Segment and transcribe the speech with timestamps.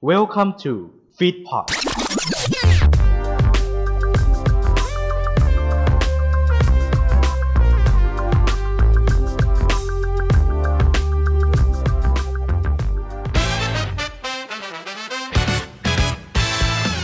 [0.00, 0.72] Welcome to
[1.18, 1.66] Feedpot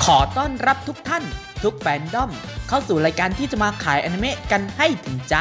[0.05, 1.25] ขอต้อนรับทุกท่าน
[1.65, 2.31] ทุกแฟนดอม
[2.69, 5.37] เข้าสู่รายการที่จะมาขายอนิเมะกันให้ถึงใจ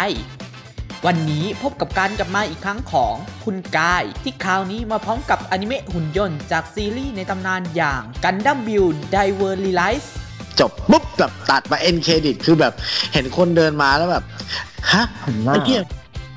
[1.08, 3.16] วันนี้พบกับการกลับมาอีกครั้งของ
[3.46, 10.08] คุณกาย ที่คราวนี้มาพร้อมกับอนิเมะหุ่นยนต์จากซีรีส์ในตำนานอย่าง Gundam Build Divers Re:RISE
[10.60, 12.74] จบปุ๊บแบบตัดมา end credit คือแบบ
[13.14, 14.24] เห็นคนเดินมาแล้วแบบ
[14.92, 15.04] ฮะ
[15.46, 15.82] ไอ้เหี้ย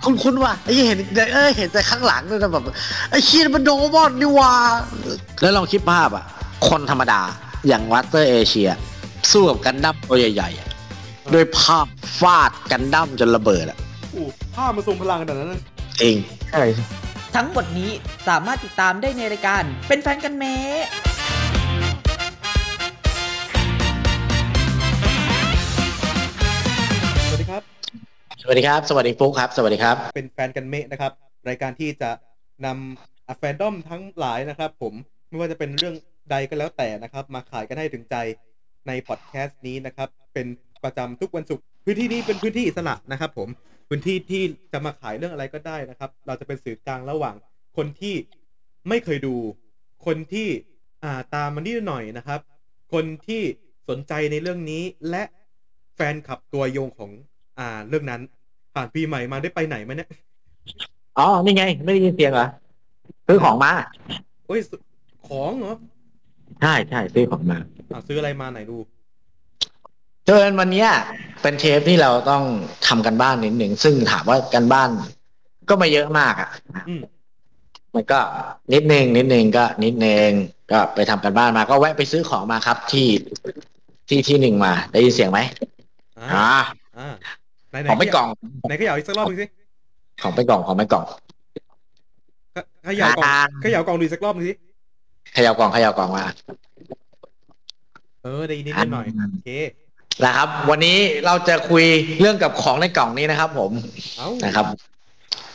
[0.05, 0.99] คุณคุณว่ะไอ้เหี้ยเห็น
[1.35, 2.63] เออเห็นแต่ข้างหลังเลยนะแบบ
[3.11, 4.53] ไอ้เชี่ยมันโดมอนนี่ว่ะ
[5.41, 6.25] แล้วลองคิดภาพอะ
[6.69, 7.21] คนธรรมดา
[7.69, 8.71] อย่างมาสเตอร์เอเชีย
[9.31, 10.69] สู้กับกันดั้มตัวใหญ่ๆอะ
[11.33, 11.87] โดวยภาพ
[12.21, 15.63] ฟาดกันดั้มจนระเบิดอะโอ้ผ้ามันทรงพลังขนาดนั้นนะ
[16.01, 16.17] เอง
[16.51, 16.65] ใช่
[17.37, 17.91] ทั้งหมดนี้
[18.29, 20.85] สามารถติดตามได้ในรายการ เป็นแฟนกันเมะ
[27.29, 27.63] สวัสดีครับ
[28.43, 31.13] สวัสดีครับ สวัสดีฟุกครับ สวัสดีครับ เป็นแฟนกันเมะนะครับ
[31.49, 32.11] รายการที่จะ
[32.67, 34.95] นำอะแฟนดอมทั้งหลายนะครับ ผม
[35.29, 35.95] ไม่ว่าจะเป็นเรื่อง
[36.31, 38.17] ใดก็แล้วแต่นะครับ มาขายกันให้ถึงใจ
[38.87, 40.47] ในพอดแคสต์นี้นะครับ เป็น
[40.85, 43.49] ประจำทุกวันศุกร์พื้นที่นี้เป็นพื้นที่อิสระนะครับ ผม
[43.89, 44.43] พื้นที่ที่
[44.73, 47.35] จะมาขายเรื่องอะไรก็ได้นะครับ เราจะเป็นสื่อกลางระหว่าง
[47.77, 48.15] คนที่
[48.89, 49.35] ไม่เคยดู
[50.07, 50.49] คนที่
[51.05, 52.41] อ่าตามมานิดหน่อยนะครับ
[52.93, 53.43] คนที่
[53.89, 55.23] สนใจในเรื่องนี้และ
[55.95, 57.11] แฟนคลับตัวยงของ
[57.59, 58.21] อ่าเรื่องนั้น
[58.75, 60.09] ผ่านปีใหม่มาได้ไปไหนไหมเนี่ย
[61.19, 62.49] อ๋อนี่ไง ไม่ได้ยินเสียงเหรอ
[63.27, 63.73] ซื้อของมา
[64.47, 64.81] โอ้ยซื้อ
[65.29, 65.77] ของเหรอ
[66.63, 67.59] ใช่ใช่ซื้อของมา
[67.93, 68.77] อ่าซื้ออะไรมาไหนดู
[70.27, 70.89] เชิญวันเนี้ย
[71.43, 72.43] เป็นเทปที่เราต้อง
[72.87, 74.91] ทำกันบ้านนิดหนึ่งซึ่งถามว่ากันบ้าน
[75.69, 76.51] ก็ไม่เยอะมากอะ
[76.89, 77.01] อืม
[77.95, 78.21] มันก็
[78.73, 80.29] นิดนึงนิดนึงก็ นิดนึง
[80.73, 83.09] ก็ไปทำกันบ้านมา ก็แวะไปซื้อของมาครับที่
[84.09, 85.41] ที่ที่หนึ่งมา ได้ยินเสียงไหม
[86.19, 86.61] อ่าอ่า
[86.99, 87.15] อ่า
[87.71, 88.29] ไหนไหนของไปกล่อง
[88.69, 89.47] ไหนก็อยากอีกสักรอบหนึงสิ
[90.23, 91.05] ของไปกล่องของไปกล่อง
[92.87, 94.55] ขขยาวกล่องอ่าเขยาวกล่องดูอีกสักรอบหนึงสิ
[95.35, 96.25] เขยาวกล่องเขยาวกล่องมา
[98.23, 99.51] เออได้ยินนิดหน่อยอ่าโอเค
[100.25, 101.85] นะครับ วันนี้เราจะคุย
[102.21, 103.71] เรื่องกับของในกล่องนี้นะครับ ผม
[104.19, 104.67] เอ้านะครับ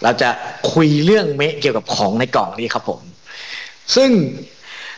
[0.03, 0.29] เราจะ
[0.73, 2.99] คุยเรื่องเมะเกี่ยวกับของในกล่องนี้ครับ ผม
[3.95, 4.09] ซึ่ง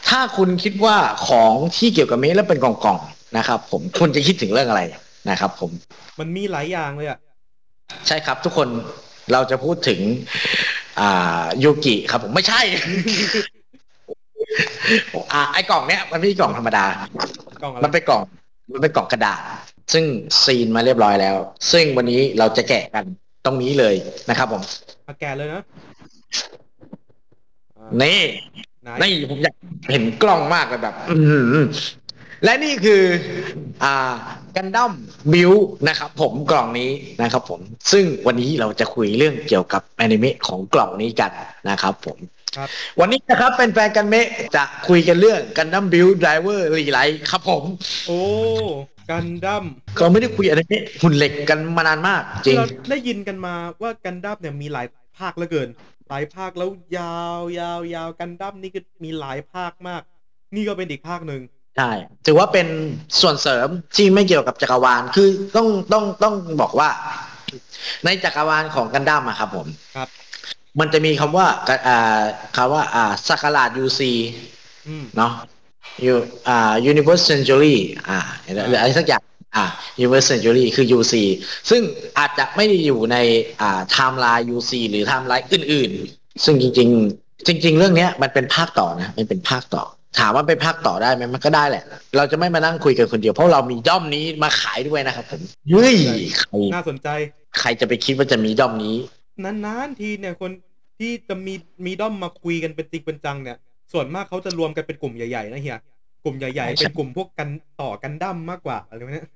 [0.09, 0.97] ถ้าคุณคิดว่า
[1.28, 4.81] ของที่เกี่ยวกับเมะแล้วเป็นกล่องๆนะครับ ผมคุณจะคิดถึงเรื่องอะไร
[5.29, 5.72] นะครับ ผม
[6.19, 7.19] มันมีหลายอย่างเลยอะ
[8.07, 8.68] ใช่ครับ ทุกคน
[9.34, 10.00] เราจะพูดถึง
[11.00, 12.62] อ่ายูกิครับ ผมไม่ใช่
[15.34, 16.85] อ่าไอ้กล่องเนี้ยมันไม่ใช่กล่องธรรมดา
[17.62, 18.22] กล่องอะไรมันเป็นกล่อง
[18.72, 19.41] มันเป็นกล่องกระดาษ
[19.94, 20.06] ซึ่ง
[20.44, 21.35] ซีนมาเรียบร้อยแล้ว
[21.72, 23.06] ซึ่งวันนี้เราจะแกะกัน
[23.46, 23.96] ตรงนี้เลย
[24.29, 24.62] นะครับผม
[25.07, 25.62] มาแกะเลยนะ
[27.78, 28.19] อ่านี่
[28.84, 29.56] ไหนนี่ผมอยาก
[29.91, 31.66] เห็นกล้องมากเลยแบบ อื้อหือ
[32.44, 33.02] และนี่คือ
[33.84, 33.96] อ่า
[34.56, 34.91] กันดั้ม
[35.34, 35.52] บิว
[35.88, 36.91] นะครับ ผมกล่องนี้
[37.22, 37.59] นะครับ ผม
[37.91, 41.31] ซึ่งวันนี้เราจะคุยเรื่องเกี่ยวกับแอนิเมะของกล่องนี้กัน
[41.69, 42.43] นะครับ ผมครับ
[43.00, 47.64] วันนี้นะครับเป็นแฟนอนิเมะจะคุยกันเรื่องกันดั้ม Build Divers Re:RISE ครับผม
[48.08, 48.19] โอ้
[49.12, 49.64] กันดั้ม
[49.97, 54.88] เราไม่ได้คุยอนิเมะหุ่นเหล็กกันมานานมาก จริงเราได้ยินกันมาว่ากันดั้มเนี่ยมีหลาย
[55.18, 55.69] ภาคเหลือเกิน
[56.09, 60.02] หลายภาคแล้วยาวยาวยาวกันดั้มนี่ก็มีหลายภาคมาก
[60.56, 61.41] นี่ก็เป็นอีกภาคหนึ่ง
[61.78, 61.91] ใช่
[62.25, 62.68] ถือว่าเป็น
[63.22, 66.90] ส่วนเสริมที่ไม่เกี่ยวกับจักรวาลคือต้องต้องต้องบอกว่า
[68.06, 70.09] ในจักรวาลของกันดั้มอะครับผมครับ
[70.79, 71.47] มันจะมีคำว่า
[71.88, 72.22] อ่า
[72.56, 74.12] คำว่าอ่าศักราช UC
[74.88, 75.31] อืมเนาะ
[76.06, 76.14] U
[76.47, 77.75] อ่า universe century
[78.07, 79.22] อ่าหรืออะไรสักอย่าง
[79.56, 79.66] อ่า
[80.00, 81.13] universe century คือ UC
[81.69, 81.81] ซึ่ง
[82.19, 83.17] อาจจะไม่ได้อยู่ใน
[83.61, 89.84] อ่าไทม์ไลน์ UC หรือไทม์ไลน์อื่น ๆ ซึ่งจริง ๆ จริง ๆ เรื่องเนี้ยมันเป็นภาคต่อนะมันเป็นภาคต่อ
[90.19, 91.84] ถามว่าเป็นภาคต่อได้ไหมมันก็ได้แหละ
[92.17, 95.95] เราจะไม่มานั่งคุยกันคนเดียว เพราะเรามีด้อมนี้มาขายด้วยนะครับผมเฮ้ย
[96.38, 97.07] ใครน่าสนใจ
[97.59, 98.95] ใครจะไปคิดว่าจะมีด้อมนี้
[99.44, 100.52] นานๆทีเนี่ยคน
[101.00, 101.54] ที่จะมี
[101.86, 103.58] มีด้อมมาคุยกันเป็นจริงเป็นจังเนี่ย
[103.94, 105.80] ส่วนมากเขาจะรวมกันเป็นกลุ่มใหญ่ๆนะเฮีย
[106.24, 107.50] กลุ่มใหญ่ๆใช่เป็นกลุ่มพวกกัน
[107.82, 109.28] ต่อกันดั้มมากกว่าอะไรแบบเนี้ย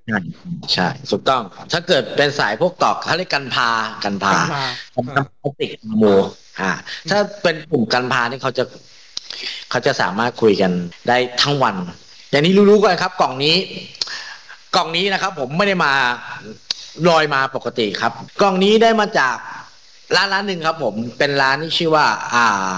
[0.73, 1.41] ใช่ถูกต้อง
[1.71, 3.69] ถ้าเกิดเป็นสายพวกตอกเขาเรียกกันพา
[4.03, 4.63] กันพากันพา
[4.95, 6.05] กันพลาสติกโม
[6.59, 6.71] อ่า
[7.09, 8.63] ถ้าเป็นกลุ่มกันพานี่เขาจะ
[9.69, 10.71] เขาจะสามารถคุยกัน
[11.07, 11.75] ได้ทั้งวัน
[12.29, 13.55] อย่างนี้รู้ๆกันครับ กล่องนี้
[14.75, 15.91] กล่องนี้นะครับ ผมไม่ได้มา
[17.09, 18.11] ลอยมาปกติครับ
[18.41, 19.35] กล่องนี้ได้มาจาก
[20.15, 22.73] ร้านร้านหนึ่งครับ ผมเป็นร้านที่ชื่อว่า อ่า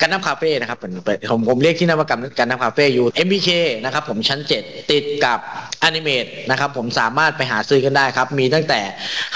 [0.00, 0.92] กันน้ำคาเฟ่นะครับผม
[1.30, 3.48] ผมผมเรียกที่นามกันกันน้ำคาเฟ่อยู่ MBK
[3.84, 5.38] นะครับผมชั้น 7 ติดกับ
[5.82, 8.80] อนิเมะนะครับผมสามารถไปหาซื้อกันได้ครับ มีตั้งแต่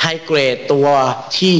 [0.00, 0.86] high grade ตัว
[1.38, 1.56] ที่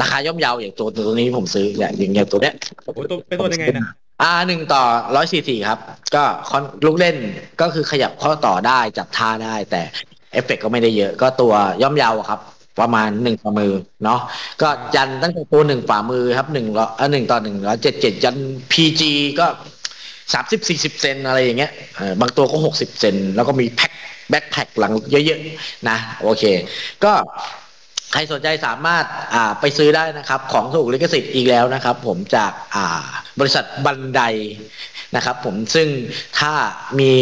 [0.00, 2.54] ราคาย่อมเยาอย่างตัวตัวนี้ผมซื้ออย่างอย่างอย่างตัวเนี้ย
[2.84, 3.84] โอ้ตัวเป็นตัวยังไงนะ
[4.22, 4.82] ออ่าหนึ่งต่อ
[5.16, 5.78] ร้อยสี่สี่ครับ
[6.14, 7.16] ก็คอนลูกเล่น
[7.60, 9.82] ก็คือขยับข้อต่อได้จับท่าได้ แต่
[10.32, 12.40] เอฟเฟกต์ก็ไม่ได้เยอะ ก็ตัวย่อมเยาครับ
[12.80, 13.72] ประมาณหนึ่งฝ่ามือ
[14.04, 14.20] เนาะ
[14.62, 18.36] ก็ยันตั้งแต่ตัวหนึ่งฝ่ามือครับหนึ่งร้อยหนึ่งต่อหนึ่งร้อยเจ็ดเจ็ดยัน
[18.72, 19.46] PGก็
[20.32, 23.92] สามสิบสี่สิบเซนอะไรอย่างเงี้ยเออบางตัวก็หกสิบเซนแล้วก็มี pack
[24.30, 26.44] backpack หลังเยอะๆนะโอเค
[27.04, 27.12] ก็
[28.12, 29.04] ใครสนใจสามารถ
[29.34, 33.04] อ่าไปซื้อได้นะครับ ของถูกลิขสิทธิ์อีกแล้วนะครับ ผมจากอ่า
[33.40, 34.20] บริษัท Bandai
[35.16, 35.88] นะครับผมซึ่ง
[36.38, 36.52] ถ้า
[37.00, 37.12] มี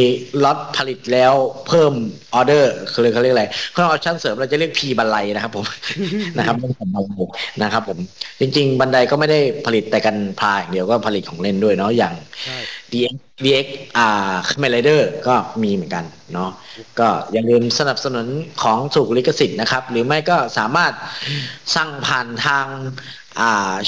[0.44, 1.32] ล็อตผลิตแล้ว
[1.68, 1.92] เพิ่ม
[2.34, 5.66] ออเดอร์คือเขาเรียกอะไรเพิ่ม option เสริมเราจะเรียก P-Bandai นะครับผม
[6.38, 6.96] นะครับไม่ใช่ Bandai
[7.62, 7.98] นะครับผม
[8.40, 12.58] จริง ๆ Bandai ก็ไม่ได้ผลิตแต่กันพลาอย่างเดียวก็ผลิตของเล่นด้วยเนาะอย่างใช่
[12.92, 13.66] DX DX
[13.96, 16.04] อ่าคาเมนไรเดอร์ก็มีเหมือนกัน
[16.34, 16.50] เนาะ
[17.00, 18.26] ก็อย่าลืมสนับสนุน
[18.62, 20.92] ของถูกลิขสิทธิ์นะครับ หรือไม่ก็สามารถ
[21.74, 23.21] สั่งผ่านทางอ่า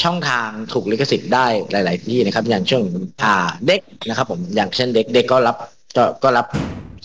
[0.02, 2.82] ช่องทางถูกลิขสิทธิ์ได้หลาย ๆ ที่นะครับ อย่างเช่น
[3.22, 3.34] อ่า
[3.66, 5.56] เด็กนะครับ ผมอย่างเช่นเด็กเด็กก็รับ
[6.22, 6.46] ก็รับ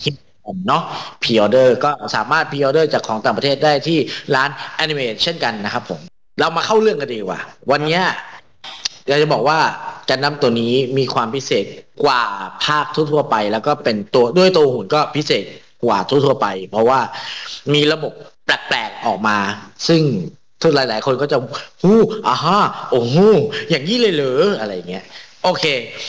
[0.02, 0.14] คิด
[0.46, 0.82] ผมเนาะ
[1.22, 3.98] พ r ออเดอร์ก็สามารถพ r ออเดอร์จากของต่างประเทศได้ที่
[4.34, 6.00] ร้านแอนิเมตเช่นกันนะครับผม
[6.40, 7.40] เรามาเข้าเรื่องกันดีกว่า
[7.70, 8.02] วันนี้ย
[9.06, 9.58] อยาจะบอกว่า
[10.08, 11.64] กันดั้มตัวนี้มีความพิเศษ
[12.04, 12.22] กว่า
[12.64, 15.44] ภาคทั่ว ๆ ไป แล้วก็เป็นตัวด้วยตัวหุ่นก็พิเศษ
[15.84, 17.00] กว่าทั่ว ๆ ไป เพราะว่า
[17.74, 18.12] มีระบบ
[18.44, 19.38] แปลก ๆ ออกมา
[19.88, 20.02] ซึ่ง
[20.62, 21.36] ทุกหลาย ๆ คนก็จะ
[21.82, 21.98] ฮู้
[22.28, 22.58] อ่าฮะ
[22.90, 23.16] โอ้โห
[23.70, 25.04] อย่างนี้เลยเหรออะไรอย่างเงี้ย
[25.44, 25.64] โอเค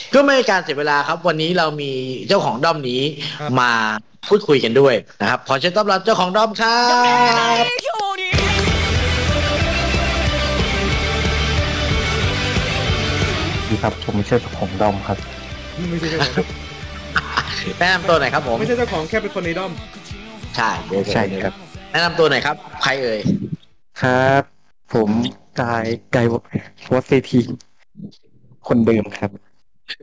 [0.09, 1.91] เพื่อไม่ให้การเสียเวลาครับ วันนี้เรามี
[2.27, 3.01] เจ้าของด้อมนี้
[3.39, 3.71] ครับมา
[4.29, 6.79] พูดคุยกันด้วยนะครับ ขอเชิญต้อนรับเจ้าของด้อมครั
[7.63, 7.65] บ
[13.69, 15.17] ดีครับผมไม่ใช่เจ้าของดอมครับ
[15.89, 16.45] ไม่ใช่เจ้าของ
[17.79, 19.71] แนะนำตัวหน่อยครับผมไม่ใช่เจ้าของแค่เป็นคนในด้อม
[20.55, 21.53] ใช่โอเใช่ครับ
[21.91, 23.19] แนะนำตัวหน่อยครับ ใครเอ่ย
[24.01, 24.43] ครับ
[24.93, 25.09] ผม
[25.61, 25.85] กาย
[26.15, 26.33] กายว
[26.97, 27.39] อสเซที
[28.67, 29.29] คนเดิมครับ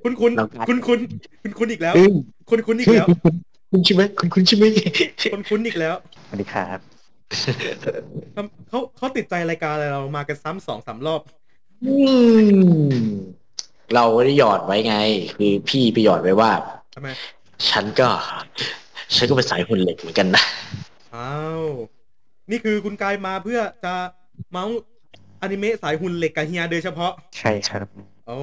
[0.05, 0.99] คุณคุณน้องกายคุณคุณ
[1.43, 2.13] คุณคุณอีกแล้วอึ้ง
[2.51, 3.07] คุณคุณอีกแล้ว
[3.73, 4.65] คุณใช่ไหมคุณคุณใช่ไหม
[5.33, 5.95] คุณคุณอีกแล้ว
[6.29, 6.79] สวัสดีครับ
[8.69, 11.21] เขาเขาติดใจรายการอะไรเรามากันซ้ำสองสามรอบ
[11.85, 11.95] อื
[12.91, 12.95] ม
[13.95, 14.97] เราได้หยอดไว้ไง
[15.37, 16.51] คือพี่ไปหยอดไว้ว่า
[16.95, 17.09] ทำไม
[17.71, 18.09] ฉันก็
[19.17, 20.45] ฉันก็เป็นสายหุ่นเหล็กเหมือนกันนะ
[21.15, 21.63] อ้าว
[22.51, 23.95] นี่คือคุณกายมาเพื่อจะ
[24.51, 24.77] เมาส์
[25.43, 27.87] อนิเมะสายหุ่นเหล็กกับเฮียโดยเฉพาะ ใช่ครับ
[28.27, 28.39] โอ้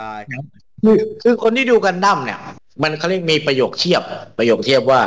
[0.00, 0.20] ตาย
[0.82, 2.40] คือคือคนที่ดูกันดั้มเนี่ย
[2.82, 4.02] มันเขาเรียกมีประโยคเทียบ
[4.38, 5.00] ประโยคเทียบว่า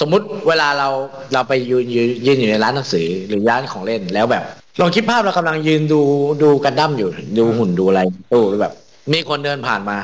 [0.00, 0.88] สมมุติเวลาเรา
[1.32, 4.42] เราไปยืนยืนยืนอยู่ในร้านหนังสือหรือร้านของเล่นแล้วแบบ
[4.80, 6.00] ลองคิดภาพเรากำลังยืนดู
[6.42, 7.08] ดูกันดั้มอยู่
[7.38, 8.00] ดูหุ่นดูอะไร
[8.32, 8.72] ตู้แล้วแบบ
[9.12, 9.96] มีคนเดินผ่านมา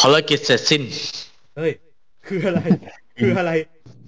[0.00, 0.82] ภารกิจเสร็จสิ้น
[1.56, 1.72] เฮ้ย
[2.26, 2.60] คืออะไร
[3.20, 3.50] คืออะไร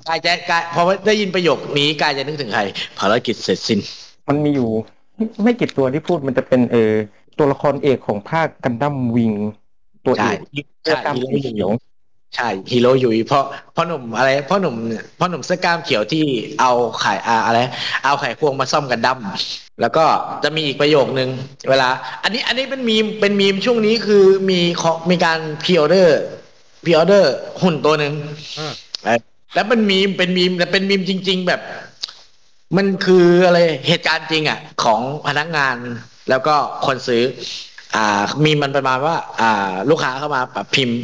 [0.08, 2.62] กายจะกายพอได้ยินประโยคนี้กายจะนึกถึงใคร
[2.98, 3.78] ภารกิจเสร็จสิ้น
[4.28, 4.70] มันมีอยู่
[5.42, 6.92] ไม่กี่ตัวที่พูดมันจะเป็นเออ
[7.38, 9.32] ตัวละครเอกของภาคกันดั้มวิง
[10.06, 11.70] ตัวเอกใช่เสื้อกล้ามสีเขียว
[12.36, 13.44] ใช่ฮีโร่ยุยเพราะ
[13.74, 14.74] พ่อหนุ่มอะไรพ่อหนุ่ม
[15.18, 16.24] พ่อหนุ่มเสื้อกล้ามเขียวที่
[16.60, 17.58] เอาไข่อาอะไร
[18.04, 19.18] เอาไข่ควงมาซ่อมกันดั้ม
[19.80, 20.04] แล้วก็
[20.44, 21.28] จะมีอีกประโยคนึง
[21.70, 21.88] เวลา
[22.22, 26.20] อันนี้อันนี้เป็นมีมเป็นมีมช่วงนี้คือมีของมีการ pre-order
[26.84, 27.32] พิออเดอร์
[27.62, 28.72] หุ่นตัวหนึ่งอ่าเอ่อ
[29.54, 31.60] แล้วเป็นมีมเป็นมีมแต่เป็นมีมจริง ๆ แบบ
[32.76, 33.58] มันคืออะไร
[33.88, 35.76] เหตุการณ์จริงอะ ของพนักงาน
[36.30, 36.54] แล้วก็
[36.86, 37.22] คนซื้อ
[37.96, 40.98] อ่า มีมันประมาณว่า อ่า ลูกค้าเข้ามาแบบพิมพ์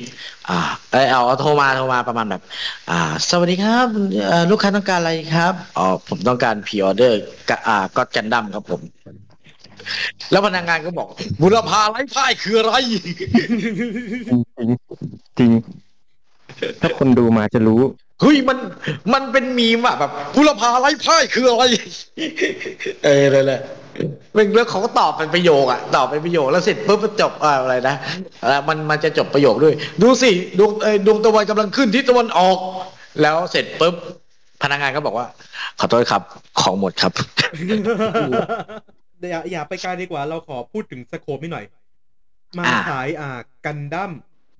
[0.48, 0.58] อ่า
[0.92, 2.42] เออาเอาโทรมาโทรมาประมาณแบบ
[2.90, 3.86] อ่า สวัสดีครับ
[4.50, 7.20] ลูกค้าต้องการอะไรครับอ๋อผมต้องการพ r ออเดอร์
[7.68, 8.80] อ่าก็กันดั้มครับผม
[10.30, 11.08] แล้วพนักงานก็บอก
[11.40, 12.72] บุรพาไร้พ่ายคืออะไร
[14.30, 14.70] จริง
[15.38, 15.50] จริง
[16.80, 17.80] ถ้าคนดูมาจะรู้
[18.20, 18.58] เฮ้ยมัน
[19.12, 21.62] มันเป็นมีมอะแบบบุรพาไร้พ่ายคืออะไร
[23.04, 23.60] เออเลยแหละ
[24.34, 27.94] เป็นแล้วเขาก็ตอบเป็นประโยคอะตอบเป็นประโยคแล้วเสร็จปุ๊บจบอะไรนะ
[28.68, 32.58] มันมันจะจบประโยคด้วย ดูสิดวงเอดวงตะวันกำลังขึ้นทิศตะวันออก
[33.22, 33.94] แล้วเสร็จปุ๊บ
[34.62, 35.26] พนักงานก็บอกว่า
[35.80, 36.22] ขอโทษครับ
[36.60, 37.12] ของหมดครับ
[39.30, 41.64] อย่าอย่าไปไกลดีกว่าเราขอพูดถึง scope นิดหน่อย
[42.58, 43.30] มาอ่าขายอ่า
[43.66, 44.12] กันดั้ม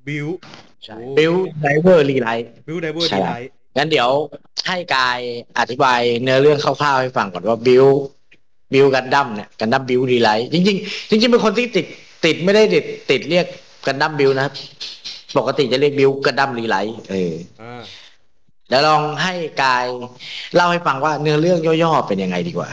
[0.09, 4.09] Build Build Divers Re:RISE Build Divers ใช่ Re:RISE งั้นเดี๋ยว
[4.67, 5.19] ให้กาย
[5.59, 7.87] อธิบายเนื้อเรื่องคร่าวๆให้ฟังก่อนว่า Build
[8.73, 11.87] Build กันดั้มเนี่ยกันดั้ม Build Re:RISE จริงๆจริงๆเป็นคนที่ติด
[12.25, 13.47] ติดไม่ได้ติดติดเรียก
[13.87, 14.53] กันดั้ม Build นะครับ
[15.39, 17.83] ปกติจะเรียก Build กันดั้ม Re:RISE เอออ่า
[18.69, 19.85] เดี๋ยวลองให้กาย
[20.55, 22.69] เล่าให้ฟังว่าเนื้อเรื่องย่อๆเป็นยังไงดีกว่า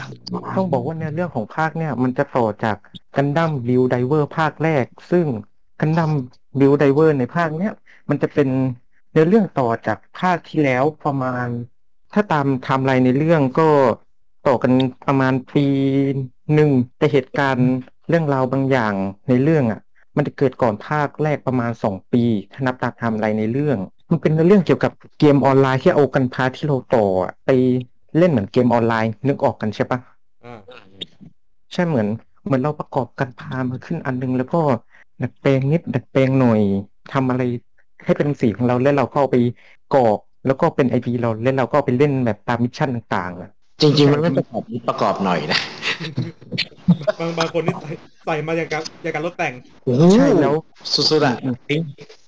[0.56, 2.76] ต้องบอกว่าในเรื่องของภาคเนี่ย มันจะต่อจาก
[3.16, 5.26] กันดั้ม Build Divers ภาคแรก ซึ่ง
[5.80, 6.10] กันดั้ม
[6.58, 7.72] Build Divers ในภาคเนี้ย
[8.08, 8.48] มันจะเป็น
[9.10, 11.46] เนื้อเรื่องต่อจากภาคที่แล้วประมาณ
[12.12, 13.68] ถ้าตามไทม์ไลน์ในเรื่องก็
[14.46, 14.72] ต่อกัน
[15.06, 15.66] ประมาณปี
[16.54, 17.70] หนึ่งแต่เหตุการณ์
[18.08, 18.94] เรื่องราวบางอย่าง
[19.28, 19.80] ในเรื่องอะ
[20.16, 23.78] มันจะเกิดก่อนภาคแรกประมาณสองปีถ้านับตามไทม์ไลน์ในเรื่อง
[24.10, 27.50] มันเป็นเรื่องเกี่ยวกับเกมออนไลน์ที่เอากันพลาที่เราต่ออะไป
[28.18, 29.98] เล่นเหมือนเกมออนไลน์นึกออกกันใช่ปะ
[30.44, 30.58] อ่า
[31.72, 32.08] ใช่เหมือน
[32.44, 34.60] เหมือนเราประกอบกันพลามาขึ้นอันนึงแล้วก็
[35.22, 36.60] ดัดแปลงนิดดัดแปลงหน่อย
[37.12, 37.42] ทำอะไร
[38.04, 39.36] ให้เป็นสีของเราแล้วเราก็เอาไป
[39.94, 43.50] กรอก แล้วก็เป็น IP เราแล้วเราก็เอาไปเล่นแบบตาม mission ต่างๆอะ
[43.82, 45.58] จริง ๆ มันไม่ประกอบนิดประกอบหน่อยนะ
[47.18, 47.90] บางบางคนนี่ใส่
[48.24, 49.52] ใส่มาอย่างกับอย่างกับรถแต่ง
[50.14, 50.54] ใช่แล้ว
[50.94, 51.36] สุดๆอะ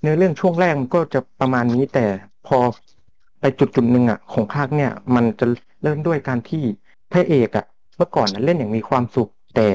[0.02, 2.04] เนื้อเรื่องช่วงแรกมันก็จะประมาณนี้แต่
[2.46, 2.58] พอ
[3.40, 5.46] ไปจุดจุดๆหนึ่งอะ ของภาคเนี่ย มันจะ
[5.82, 6.62] เริ่มด้วยการที่
[7.12, 7.66] พระเอกอะ
[7.96, 9.68] เมื่อก่อนนะเล่นอย่างมีความสุขแต่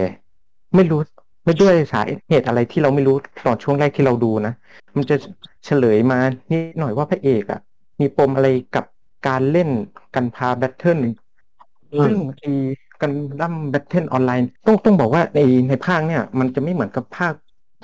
[0.76, 1.00] ไม่รู้
[1.44, 4.54] ไม่ด้วยสาเหตุอะไรที่เราไม่รู้ตอนช่วงแรกที่เราดูนะ
[4.96, 5.16] มันจะ
[5.66, 6.20] เฉลยมา
[6.52, 7.62] นิดหน่อยว่าพระเอกอะ
[8.00, 8.86] มีปมอะไรกับ
[9.28, 9.70] การเล่น
[10.16, 11.00] กันพลา battle
[11.94, 12.52] อืมซึ่งไอ้
[13.02, 17.34] กันดั้ม battle online ต้องต้องบอกว่าในในภาคเนี่ย มันจะไม่เหมือนกับภาค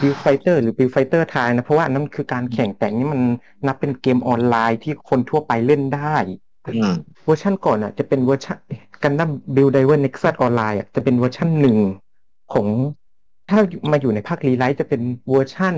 [0.01, 3.21] Build Fighters หรือ Build Fighters Try นะ เพราะว่าอันนั้นคือการแข่งแต่นี่มัน
[3.67, 6.15] นับเป็นเกมออนไลน์ที่คนทั่วไปเล่นได้
[6.75, 6.93] อืม
[7.25, 8.57] เวอร์ชันก่อนอะ จะเป็นเวอร์ชัน
[9.03, 11.77] กันดั้ม Build Divers Nexus Online อะจะเป็นเวอร์ชันหนึ่ง
[12.53, 12.67] ของ
[13.47, 13.59] ถ้า
[13.91, 15.75] มาอยู่ในภาค Re:RISE จะเป็นเวอร์ชัน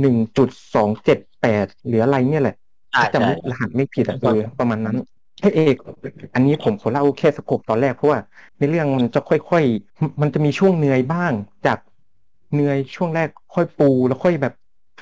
[0.00, 2.54] หนึ่งจุดสองเจ็ดแปดหรืออะไรเนี่ยแหละ
[2.90, 4.96] ใช่ถ้าจำใช่รหัสไม่ผิดอะเออประมาณนั้น
[5.42, 5.76] พระเอก
[6.34, 8.18] อันนี้ผมขอเล่าแค่สกบตอนแรกเพราะว่า
[8.58, 11.32] ในเรื่องมันจะค่อยๆ มันจะมีช่วงเหนื่อยบ้าง
[11.66, 11.78] จาก
[12.52, 14.52] เหนื่อยช่วงแรกค่อยปูแล้วค่อยแบบ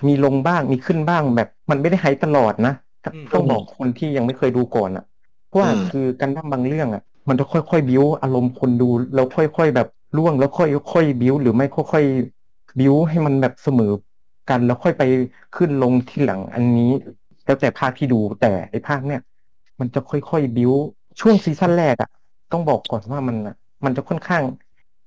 [0.08, 2.72] มีลงบ้างมีขึ้นบ้างแบบ มันไม่ได้ไฮตลอดนะ
[3.12, 5.04] อืมต้องบอกคนที่ยังไม่เคยดูก่อนอะ
[5.46, 9.86] เพราะว่าคือการทำบางเรื่องอะมันจะค่อยๆบิ้วอารมณ์คนดูแล้วค่อย ๆ แบบ
[10.16, 13.92] ล่วงแล้วค่อยๆบิ้วหรือไม่ค่อยๆบิ้วให้มันแบบเสมอ
[14.48, 15.02] กันแล้วค่อยไป
[15.52, 16.90] ขึ้นลงที่หลังอันนี้
[17.44, 19.20] แล้วแต่ภาคที่ดูแต่ไอ้ภาคเนี่ย
[19.80, 20.72] มันจะค่อยๆบิ้ว
[21.20, 22.10] ช่วง season แรกอะ
[22.52, 24.42] ต้องบอกก่อนว่ามันอะมันจะค่อนข้าง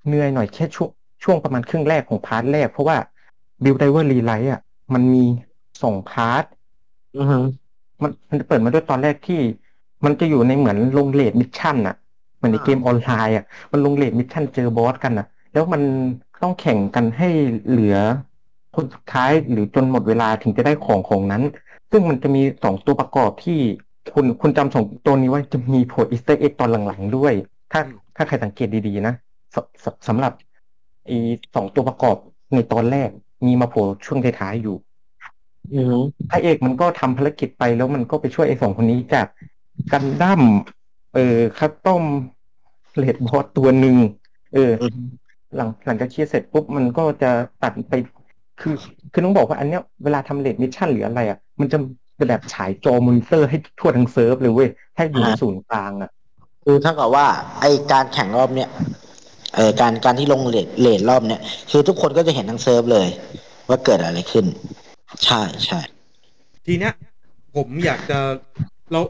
[0.07, 0.89] เหนื่อยหน่อยแค่ช่วง
[1.23, 2.97] ช่วงประมาณครึ่งแรกของ part แรก เพราะว่า
[3.63, 4.61] Build Divers Re:RISE อะ
[4.93, 5.23] มันมี
[5.81, 6.43] สอง part
[7.17, 7.37] อือฮึ
[8.03, 9.39] มันมันจะเปิดมาด้วยตอนแรกที่
[10.05, 12.02] มันจะอยู่ในเหมือนลง raid mission อะเห
[12.43, 15.81] มือนในเกมออนไลน์อะมันลง raid mission เจอบอสกันอะแล้วมัน
[16.41, 17.29] ต้องแข่งกันให้
[17.67, 17.95] เหลือ
[18.75, 21.43] คนสุดท้ายหรือจนหมดเวลาถึงจะได้ของของนั้น
[21.91, 23.59] ซึ่งมันจะมีสองตัวประกอบที่
[24.13, 27.33] คุณคุณจำสองตัวนี้ไว้จะมีโผล่ Easter egg ตอนหลังๆด้วย
[27.71, 27.81] ถ้า
[28.15, 29.13] ถ้าใครสังเกตดีๆนะ
[29.55, 30.33] สสสำหรับ
[31.05, 31.17] ไอ้
[31.55, 32.17] สองตัวประกอบ
[32.53, 33.09] ในตอนแรก
[33.45, 34.75] มีมาโผล่ช่วงท้ายๆอยู่
[35.73, 35.97] อือฮึ
[36.31, 39.27] พระเอกมันก็ทำภารกิจไปแล้วมันก็ไปช่วยไอ้สองคนนี้จาก
[39.91, 40.41] กันดั้ม
[41.13, 42.03] เออ custom
[42.97, 43.95] raid boss ตัวหนึ่ง
[44.53, 45.01] เอออือฮึ
[45.55, 47.31] หลังหลังจากเคลียร์เสร็จปุ๊บมันก็จะ
[47.63, 47.93] ตัดไป
[48.61, 48.75] คือ
[49.11, 51.77] คือต้องบอกว่าอันเนี้ยเวลาทำ raid mission หรืออะไรอะ มันจะ
[52.15, 56.11] เป็นแบบฉายจอมอนิเตอร์ให้ทั่วทั้งเซิร์ฟเลยเว้ยให้อยู่ในศูนย์กลางอะ
[56.65, 57.25] คือเท่ากับว่า
[57.61, 58.69] ไอการแข่งรอบเนี้ย
[59.55, 61.41] เออการการที่ลงเลทเลทรอบเนี้ย
[61.71, 63.07] คือทุกคนก็จะเห็นทั้งเซิร์ฟเลย
[63.69, 64.45] ว่าเกิดอะไรขึ้น
[65.25, 65.79] ใช่ใช่
[66.65, 66.93] ทีเนี้ย
[67.55, 68.19] ผมอยากจะ
[68.93, 69.01] เรา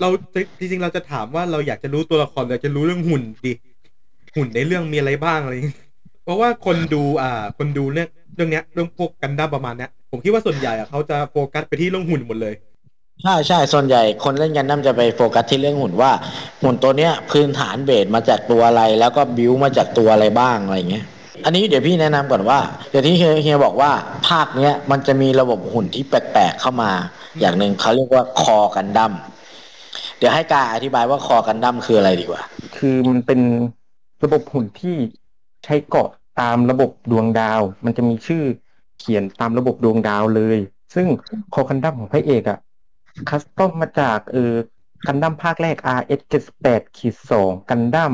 [0.00, 0.08] เรา
[0.58, 3.52] จริงๆเราจะถามว่าเราอยากจะรู้ตัวละครอยากจะรู้เรื่องหุ่นดิ
[4.36, 5.76] หุ่นในเรื่องมีอะไรบ้างอะไรอย่างงี้
[6.24, 12.54] เพราะว่าคนดูอ่า คนดูเรื่องเรื่องเนี้ยเรื่องพวกกันดั้มประมาณเนี้ยผมคิดว่าส่วนใหญ่อะเขาจะโฟกัสไปที่เรื่องหุ่นหมดเลย
[13.22, 16.10] ใช่ใช่ส่วนใหญ่คนเล่นกันน้ำจะไปโฟกัสที่เรื่องหุ่นว่า
[16.62, 21.04] หุ่นตัวเนี้ยพื้นฐานเบสมาจากตัวอะไร แล้วก็บิวมาจากตัวอะไรบ้างอะไรเงี้ย
[21.44, 22.58] อันนี้เดี๋ยวพี่แนะนำก่อนว่า
[22.90, 23.90] เดี๋ยวที่เฮียเฮียบอกว่า
[24.28, 26.90] ภาคเนี้ยมันจะมีระบบหุ่นที่แปลกๆเข้ามา
[27.40, 29.12] อย่างหนึ่งเขาเรียกว่าคอกันดั้ม
[30.18, 32.42] เดี๋ยวให้กายอธิบายว่าคอกันดั้มคืออะไรดีกว่า
[32.76, 33.40] คือมันเป็น
[34.24, 34.96] ระบบหุ่นที่
[35.64, 36.08] ใช้เกาะ
[36.40, 38.44] ตามระบบดวงดาว มันจะมีชื่อ
[38.98, 40.58] เขียนตามระบบดวงดาวเลย
[40.94, 41.06] ซึ่ง
[41.54, 42.58] คอกันดั้มของพระเอกอะ
[43.28, 44.52] คัสตอมมาจากเออ
[45.06, 46.20] กันดั้มภาคแรก RS
[46.60, 48.12] 78ขีดสองกันดั้ม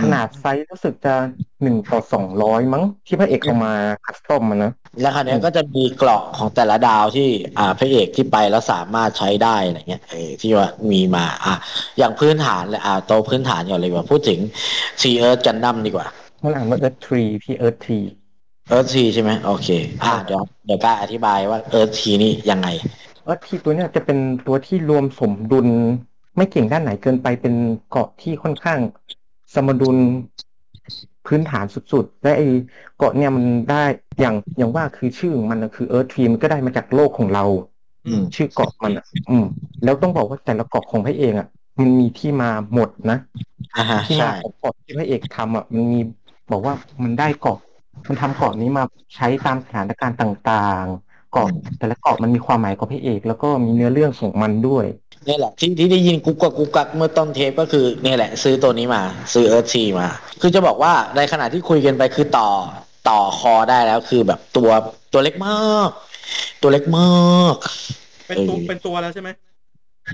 [0.00, 1.14] ขนาดไซส์รู้สึกจะ
[1.62, 3.72] หนึ่งต่อสองร้อยมั้ง ที่พระเอกเอามา
[4.04, 11.54] custom มานะ แล้วคราวเนี้ยก็จะมีเกราะของแต่ละดาวที่ อ่าพระเอกที่ไปแล้วสามารถใช้ได้อะไรเงี้ยเออที่ว่ามีมา อะ
[11.98, 14.38] อย่างพื้นฐานเลยอ่าตัวพื้นฐานก่อนเลยดีกว่าพูดถึง
[15.00, 16.06] ซีเอิร์ธกันดั้มดีกว่า
[16.42, 18.06] มันอ่านว่า Earthree พี่ Earthree
[18.68, 19.68] Earthree ใช่ไหมโอเค
[20.04, 22.68] อ่าเดี๋ยวเดี๋ยวกล้าอธิบายว่า Earthree นี่ยังไง
[23.24, 25.68] เออที่ตัวเนี้ยจะเป็นตัวที่รวมสมดุล
[26.36, 27.54] ไม่เก่งด้านไหนเกินไปเป็น
[27.90, 28.78] เกาะที่ค่อนข้าง
[29.54, 29.96] สมดุล
[31.26, 32.46] พื้นฐานสุดๆ และไอ้
[32.96, 33.82] เกาะเนี่ยมันได้
[34.20, 37.44] อย่างอย่างว่าคือชื่อของมันน่ะคือเอิร์ธทีมันก็ได้มาจากโลกของเรา
[38.06, 39.44] อืมชื่อเกาะมันอะ อืม
[39.84, 41.48] แล้วต้องบอกว่าแต่ละเกาะของพระเอกอะ
[41.80, 43.18] มันมีที่มาหมดนะ
[43.76, 46.00] อ่าฮะที่มาใช่ของเกาะที่พระเอกทำอะมันมี
[46.52, 47.58] บอกว่ามันได้เกาะ
[48.08, 48.84] มันทำเกาะนี้มา
[49.16, 54.86] ใช้ตามสถานการณ์ต่างๆเกาะแต่ละเกาะมันมีความหมายของพระเอก แล้วก็มีเนื้อเรื่องของมันด้วย
[55.28, 59.02] นี่แหละที่ที่ได้ยินกุ๊กกักกุ๊กกักเมื่อต้นเทปก็คือเนี่ยแหละ ซื้อตัวนี้มา
[59.34, 60.08] ซื้อเอิร์ธทีมา
[60.40, 62.50] คือจะบอกว่าในขณะที่คุยกันไปคือต่อ
[63.08, 64.70] ต่อคอได้แล้วคือแบบตัว
[65.12, 65.90] ตัวเล็กมาก
[66.62, 67.56] ตัวเล็กมาก
[68.28, 69.30] เป็นตัวเออเป็นตัวแล้วใช่ไหม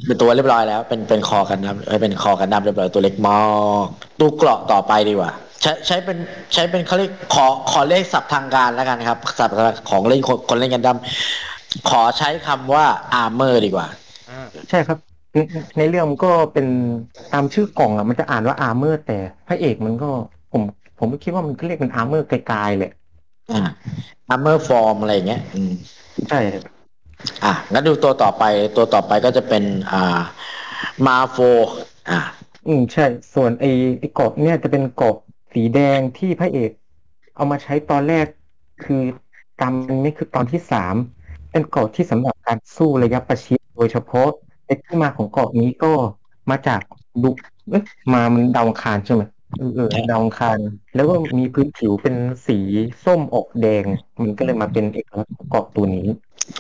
[0.06, 3.42] เป็นตัวเรียบร้อยแล้ว เป็นเป็นคอกันดั้มเอ้ยเป็นคอกันดั้มเรียบร้อยตัวเล็กมา
[3.84, 3.86] ก
[4.18, 5.30] ตู้เกราะต่อไปดีกว่า
[5.62, 6.18] ใช้ใช้เป็น
[6.54, 9.54] ใช้เป็นเขาเรียกขอขอเลขศัพท์ทางการแล้วกันครับศัพท์
[9.90, 10.98] ของเล่นคนคนเล่นกันดั้ม
[11.90, 12.86] ขอใช้คำว่า
[13.22, 13.99] armor ดีกว่าอ่า
[14.70, 14.98] ใช่ครับ
[15.32, 15.38] ใน
[15.78, 16.66] ในเรื่องมันก็เป็น
[17.32, 19.18] ตามชื่อกล่องอะมันจะอ่านว่า armor แต่
[19.48, 20.10] พระเอกมันก็
[20.52, 20.62] ผม
[20.98, 22.90] ผมก็คิดว่ามันก็เรียกเป็น armor กลายๆเลย
[23.52, 23.62] อ่า
[24.34, 25.72] armor form อะไรอย่างเงี้ยอืม
[26.28, 26.38] ใช่
[27.44, 28.44] อะงั้นดูตัวต่อไป
[28.76, 30.20] ตัวต่อไปก็จะเป็นอ่า
[31.06, 31.36] Marsfour
[32.10, 32.20] อ่า
[32.66, 35.16] อืมใช่ ส่วนไอ้ไอ้เกราะเนี่ยจะเป็นเกราะ
[35.52, 36.70] สีแดงที่พระเอก
[37.34, 38.26] เอามาใช้ตอนแรก
[38.84, 39.02] คือ
[39.60, 39.72] ตาม
[40.04, 40.94] นี่คือตอนที่สาม
[41.50, 44.28] เป็นเกราะที่สำหรับการสู้ระยะประชิด โดยเฉพาะ
[44.66, 45.92] ไอ้ที่มาของเกราะนี้ก็
[46.50, 46.80] มาจาก
[47.22, 47.30] ดุ
[47.70, 47.82] เอ๊ะ
[48.12, 49.22] มามันดาวอังคารใช่ไหม
[49.58, 50.58] เออเออดาวอังคาร
[50.94, 52.14] แล้วก็มีพื้นผิวเป็น
[52.46, 52.58] สี
[53.04, 53.84] ส้มออกแดง
[54.20, 56.08] มันก็เลยมาเป็นเอกลักษณ์ของเกราะตัวนี้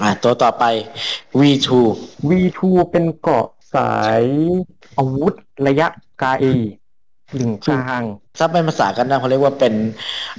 [0.02, 0.64] อ่าตัวต่อไป
[1.40, 1.68] V2
[2.28, 2.60] V2
[2.90, 4.22] เป็นเกราะสาย
[4.96, 5.34] อาวุธ
[5.66, 5.86] ระยะ
[6.20, 6.30] ไกล
[7.36, 8.02] หนึ่งกลาง
[8.38, 9.74] ถ้าเป็นภาษากันนะเขาเรียกว่าเป็น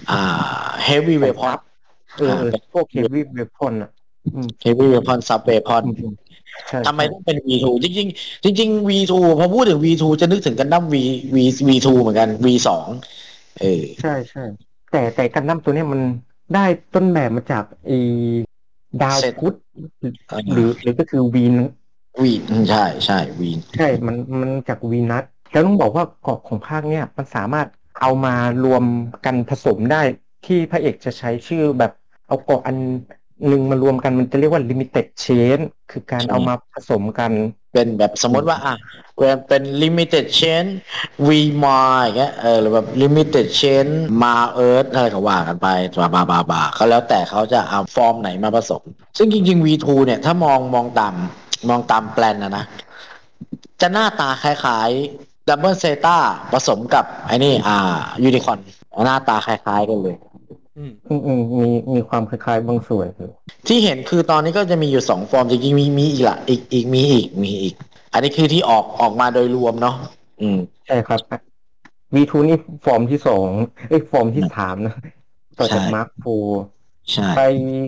[0.10, 1.58] อ่า heavy weapon
[2.18, 3.92] เออเออพวกเฮฟวี่เวพอนอะ
[4.36, 6.21] อืม heavy weapon sub weapon อืมใช่
[6.88, 10.96] ทำไมต้องเป็น V2 จริงๆจริงๆ V2 พอพูดถึง V2 จะนึกถึงกันดั้ม V
[11.36, 12.70] V V2 เหมือนกัน V2
[13.60, 14.44] เออใช่ใช่
[14.92, 16.02] แต่แต่กันดั้มตัวเนี้ยมัน
[16.56, 18.00] ได้ต้นแบบมาจากไอ้
[19.02, 19.56] ดาวเสร็จพุธ
[20.32, 21.56] อ่าหรือหรือก็คือวีน
[22.22, 22.24] V
[22.70, 23.42] ใช่ใช่ V
[23.78, 27.68] ใช่มันมันจากวีนัสแล้วต้องบอกว่าเกาะของภาคเนี่ยมันสามารถ
[28.02, 28.84] เอามารวม
[29.26, 30.02] กันผสมได้
[30.46, 31.92] ที่พระเอกจะใช้ชื่อแบบ
[32.28, 32.78] เอาเกาะอัน
[33.48, 35.60] หนึ่งมารวมกันมันจะเรียกว่า limited chain
[35.92, 37.32] คือการใช่เอามาผสมกัน
[37.74, 38.76] เป็นแบบสมมติว่าอะ
[39.18, 40.66] เวลาเป็น limited chain
[41.28, 41.30] V
[41.64, 43.86] มาอย่างเงี้ยเออหรือแบบ limited chain
[44.24, 45.68] มา Earth อะไรก็ว่ากันไป
[46.00, 48.82] บาบาบาบาก็แล้วแต่เขาจะเอาฟอร์มไหนมาผสม
[49.18, 51.14] ซึ่งจริง ๆ V2 เนี่ย ถ้ามองมองตาม
[51.70, 52.66] มองตามแปลนนะนะ
[53.82, 56.18] จะหน้าตาคล้ายๆ Double Zeta
[56.54, 57.78] ผสมกับไอ้นี่อ่า
[58.24, 58.60] ยูนิคอน
[59.06, 60.16] หน้าตาคล้ายๆกันเลย
[60.78, 63.32] อืมอืมอืมมีมีความคล้ายๆ บางส่วนคือ
[63.68, 67.76] ที่เห็นคือตอนนี้ก็จะมีอยู่สองฟอร์มจริงๆมีมีอีกละอีกอีกมีอีกมีอีก
[68.14, 69.96] อันนี้คือที่ออกออกมาโดยรวมเนาะ
[70.42, 70.58] อืม
[70.88, 71.20] ใช่ครับ
[72.16, 73.48] V2 นี่ฟอร์มที่สอง
[73.90, 74.96] เอ้ยฟอร์มที่สามนะ
[75.58, 76.28] ต่อจากใช่ Mark IV
[77.12, 77.42] ใช่ไป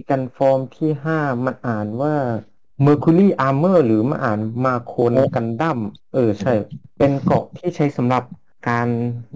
[0.09, 2.13] กันฟอร์มที่ห้ามันอ่านว่า
[2.85, 5.79] Mercury Armor หรือมาอ่านมาโคนกันดั้ม
[6.13, 6.53] เออใช่
[6.97, 8.23] เป็นเกราะที่ใช้สำหรับ
[8.69, 8.87] การ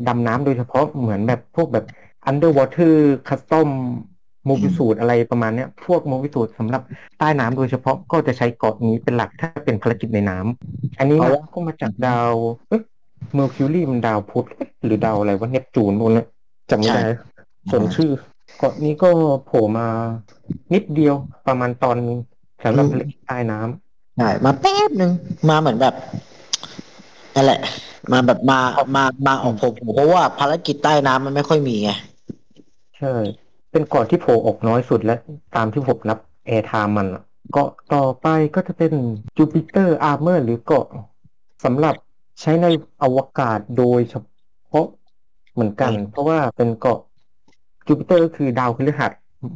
[0.08, 1.86] ดำน้ำโดยเฉพาะเหมือนแบบพวกแบบ
[2.30, 2.96] Underwater
[3.30, 3.70] Custom
[4.46, 6.82] โมบิสูตอะไรประมาณเนี้ย พวกโมบิสูตสำหรับ
[7.20, 12.34] ใต้น้ำโดยเฉพาะก็จะใช้เกราะนี้เป็นหลักถ้าเป็นภารกิจในน้ำอันนี้นะก็มาจากดาว
[12.70, 12.82] เอ๊ะ
[13.38, 16.26] Mercury มันดาวพุธเอ๊ะหรือดาวอะไรวะเนปจูนนู่นนะ
[16.70, 17.04] จำไม่ได้
[17.72, 18.12] ส่วนชื่อ
[18.58, 19.10] เกาะนี้ก็
[19.46, 19.88] โผล่มา
[20.74, 21.16] นิดเดียว
[21.48, 21.98] ประมาณตอน
[22.64, 25.12] สำหรับภารกิจใต้น้ำใช่มาแป๊บหนึ่ง
[25.50, 25.94] มาเหมือนแบบ
[27.38, 27.62] นั่นแหละ
[28.12, 28.60] มาแบบมา
[28.96, 31.92] มามาออกผมเพราะว่าภารกิจใต้น้ำมันไม่ค่อยมีไง
[32.98, 33.14] ใช่
[33.72, 35.16] เป็นเกาะที่โผล่ออกน้อยสุดและ
[35.56, 38.94] ตามที่ผมนับแอร์ไทม์มันอะเกราะต่อไปก็จะเป็น
[39.38, 40.86] Jupiter armor หรือเกราะ
[41.66, 41.96] สำหรับ
[42.42, 42.68] ใช้ใน
[43.04, 44.16] อวกาศโดยเฉ
[44.72, 44.88] พาะ
[45.54, 47.00] เหมือนกันอืมเพราะว่าเป็นเกราะ
[47.88, 49.12] จูปิเตอร์ก็คือดาวพฤหัส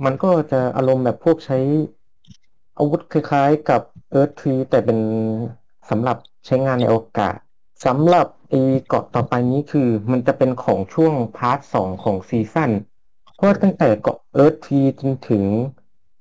[0.05, 1.57] มันก็จะอารมณ์แบบพวกใช้
[2.77, 4.99] อาวุธคล้ายๆกับ Earthree แต่เป็น
[5.89, 7.37] สำหรับใช้งานในอวกาศ
[7.85, 12.71] สำหรับไอ้เกราะต่อไปนี้คือ มันจะเป็นของช่วง part สองของ season
[13.35, 15.43] เพราะว่าตั้งแต่เกราะ Earthree จนถึง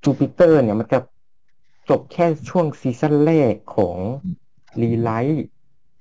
[0.03, 0.99] จูปิเตอร์เนี่ยมันจะ
[1.89, 3.97] จบแค่ช่วง season แรกของ
[4.81, 5.45] Re:RISE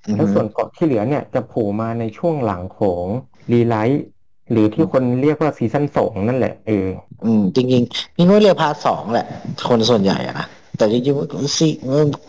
[0.09, 3.05] อือฮึแล้วส่วนเกราะที่เหลือเนี่ยจะโผล่มาในช่วงหลังของ
[3.53, 4.05] Re:RISE
[4.51, 6.88] หรือที่คนเรียกว่า season สองนั่นแหละเออ
[7.25, 9.27] อืม จริงๆนี่ก็เรียก part สองแหละ
[9.68, 10.46] คนส่วนใหญ่อะนะ
[10.77, 11.68] แต่จริงๆซี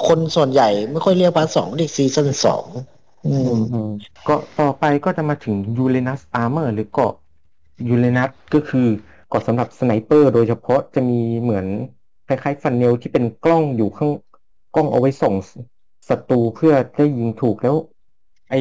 [0.08, 2.66] คนส่วนใหญ่ไม่ค่อยเรียก part สองเรียก season สอง
[3.24, 3.88] อืมอืม
[4.24, 7.14] เกราะต่อไปก็จะมาถึง Uranus armor หรือเกราะ
[7.88, 8.88] ยูเรนัสก็คือ
[9.28, 11.66] เกราะสำหรับ sniper โดยเฉพาะจะมีเหมือน
[12.26, 14.12] คล้ายๆ funnel ที่เป็นกล้องอยู่ข้าง
[14.76, 15.36] กล้องเอาไว้ส่อง
[16.10, 17.76] ศัตรูเพื่อได้ยิงถูกแล้ว
[18.50, 18.54] ไอ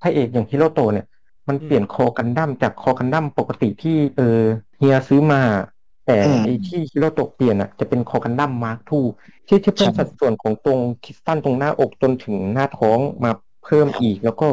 [0.00, 1.06] พระเอกอย่างฮิโรโตะเนี่ย
[1.48, 4.40] มันเปลี่ยน Core Gundam จาก Core Gundam ปกติที่เออ
[4.78, 5.42] เฮียซื้อมา
[6.06, 9.00] แต่อืมไอที่ฮิโรโตะเปลี่ยนอะจะเป็น Core Gundam Mark Two
[9.48, 13.30] ที่ที่เพิ่มใช่สัดส่วนของตรงคริสตัลตรงหน้าอกจนถึงหน้าท้องมา
[13.66, 14.48] เพิ่มอีกแล้วก็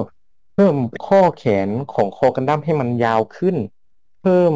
[0.53, 0.75] เพิ่ม
[1.07, 3.55] ข้อแขนของ Core Gundam ให้มันยาวขึ้น
[4.21, 4.53] เพิ่ม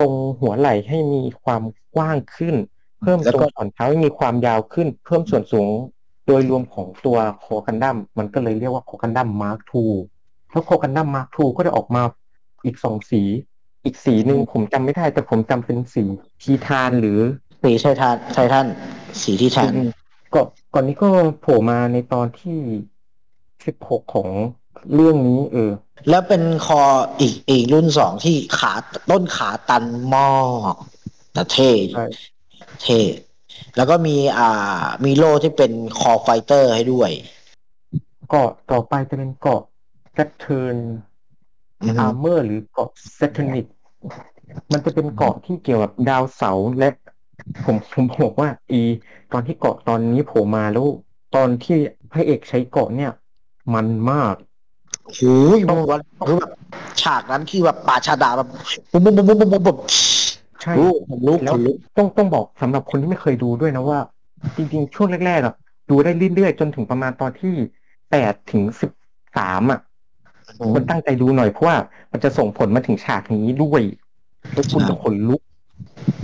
[0.00, 1.62] ตรงหัวไหล่ให้มีความ
[1.94, 2.54] กว้างขึ้น
[3.02, 5.68] เพิ่มแล้วก็ตรงส่วนเท้าให้มีความยาวขึ้น เพิ่มส่วนสูง
[6.26, 9.84] โดยรวมของตัว Core Gundam มันก็เลยเรียกว่า Core Gundam Mark Two
[10.50, 12.02] แล้ว Core Gundam Mark Two ก็จะออกมา
[12.64, 13.22] อีกสองสี
[13.84, 16.02] อีกสีหนึ่งผมจำไม่ได้ แต่ผมจำเป็นสี
[16.42, 17.18] ทีทานหรือ
[17.62, 18.66] สีไททันไททัน
[19.22, 19.72] สีที่แทน
[20.34, 21.08] ก่อนก่อนนี้ก็
[21.40, 22.58] โผล่มาในตอนที่
[23.64, 24.28] สิบหกของ
[24.94, 25.70] เรื่องนี้เออ
[26.10, 26.82] แล้วเป็นคอ
[27.20, 28.72] อีกอีกรุ่นสองที่ขา
[29.10, 30.30] ต้นขาตันมอ
[30.72, 30.74] ก
[31.32, 32.06] แต่เท่ใช่
[32.82, 33.00] เท่
[33.76, 37.10] แล้วก็มีอ่ามีโล่ที่เป็นคอไฟเตอร์ให้ด้วย
[38.30, 39.62] เกาะต่อไปจะเป็นเกาะ
[40.14, 40.76] แ a เทิร์น
[41.82, 43.66] อือฮึอาร์เมอร์หรือเกาะเซตนิก
[44.72, 46.88] มันจะเป็นเกาะที่เกี่ยวกับดาวเสาร์และ
[47.64, 48.80] ผมผมบอกว่า อี
[49.32, 50.86] ตอนที่เกาะตอนนี้โผล่มาแล้ว
[51.36, 51.76] ตอนที่
[52.12, 53.12] พระเอกใช้เกาะเนี่ย
[53.74, 54.34] มันมาก
[55.18, 56.50] โอ้ยมันวันคือแบบ
[57.02, 58.48] ฉากนั้นคือแบบป่าชาดาแบบ
[58.90, 59.76] ปุ๊บปุ๊บปุ๊บปุ๊บปุ๊บปุ๊บ
[60.62, 63.98] ใช่ลูกขนลุกแล้ขวนลุกต้องต้องบอกสำหรับคนที่ไม่เคยดูด้วยนะว่า
[64.56, 65.54] จริงๆ ช่วงแรกๆอะ
[65.90, 67.52] ดูได้เรื่อยๆจนถึงประมาณตอนที่
[68.10, 68.90] แปดถึงสิบ
[69.36, 69.80] สามอะ
[70.74, 71.76] มันตั้งใจดูหน่อยเพราะว่า
[72.12, 73.82] มันจะส่งผลมาถึงฉากนี้ด้วย
[74.52, 75.40] แล้วคุณจะขนลุก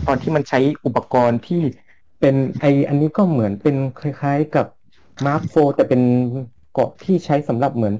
[0.06, 1.60] ตอนที่มันใช้อุปกรณ์ที่
[2.20, 4.66] เป็นไออันนี้ก็เหมือนเป็นคล้ายๆกับ
[5.26, 6.02] Marsfour แต่เป็น
[6.72, 7.94] เกราะที่ใช้สำหรับเหมือน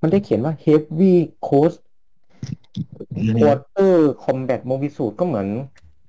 [0.00, 1.14] มันได้เขียนว่า heavy
[1.46, 1.78] coast
[3.40, 5.48] ควอเตอร์คอมแบทโมบิสูตก็เหมือน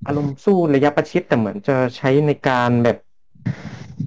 [0.07, 2.97] อารมณ์สู้ระยะประชิดแต่เหมือนจะใช้ในการแบบ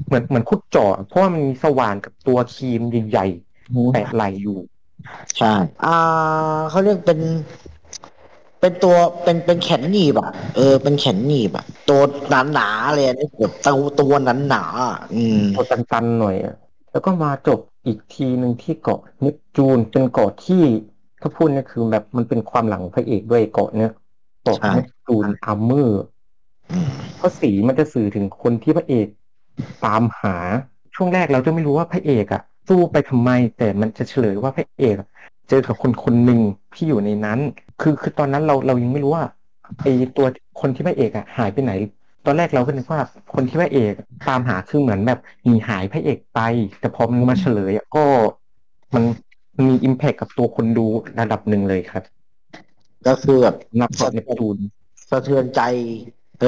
[0.06, 4.58] เหมือนเหมือนขุดเจาะเพราะว่ามันมีสว่านกับตัวคีมใหญ่ๆแปะไหลอยู่
[5.38, 5.96] ใช่อ่า
[6.70, 7.20] เขาเรียกเป็น
[8.60, 16.54] เป็นตัวเป็นเป็นแขนหนีบอะเออเป็นแขนหนีบอะตัวหนาหนาๆเลยอันนี่แบบตัวตัวหนาหนาๆอะอืมตัวตันๆหน่อยอะ
[16.94, 20.62] แล้วก็มาจบอีกทีหนึ่งที่เกาะเนปจูนเป็นเกาะที่
[21.20, 23.92] ถ้าพูดเนี่ยคือแบบมันเป็นความหลังพระเอกด้วยเกาะเนี่ย
[24.42, 26.02] เกาะเนปจูนอาร์เมอร์
[27.16, 29.06] เพราะสีมันจะสื่อถึงคนที่พระเอก
[29.84, 30.36] ตามหา
[30.94, 34.96] ช่วงแรกเราจะไม่รู้ว่าพระเอกอะสู้ไปทำไม แต่มันจะเฉลยว่าพระเอก
[35.48, 36.40] เจอกับคนคนหนึ่ง
[36.74, 37.38] ที่อยู่ในนั้น
[37.80, 39.24] คือคือตอนนั้นเราเรายังไม่รู้ว่า
[39.82, 40.26] ไอตัว
[40.60, 41.72] คนที่พระเอกอะหายไปไหน
[42.24, 43.00] ตอนแรกเราก็นึกว่า
[43.34, 43.92] คนที่พระเอก
[44.28, 46.40] ตามหาคือเหมือนแบบหนีหายพระเอกไป
[46.80, 48.04] แต่พอมันมาเฉลยอะก็
[48.94, 49.04] มัน
[49.56, 50.86] มันมีอิมแพคกับตัวคนดู
[51.20, 52.02] ระดับหนึ่งเลยครับ
[53.06, 54.56] ก็คือแบบสำหรับเกาะเนปจูน
[55.10, 55.60] สะเทือนใจ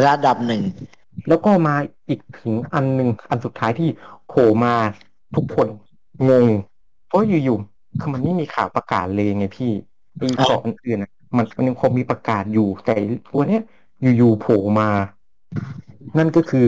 [0.06, 0.62] ระดับหนึ่ง
[1.28, 1.76] แล้วก็มา
[2.08, 3.88] อีกถึงอันหนึ่งอันสุดท้ายที่
[4.28, 4.74] โผล่มา
[5.36, 5.68] ทุกคน
[6.30, 6.46] งง
[7.06, 9.72] เพราะอยู่ๆคือมันไม่มีข่าวประกาศเลยไงพี่
[10.18, 12.94] ไอ้เกราะอื่นๆน่ะมันมันยังคงมีประกาศอยู่แต่
[13.32, 13.62] ตัวเนี้ย
[14.16, 14.88] อยู่ๆโผล่มา
[16.18, 16.66] นั่นก็คือ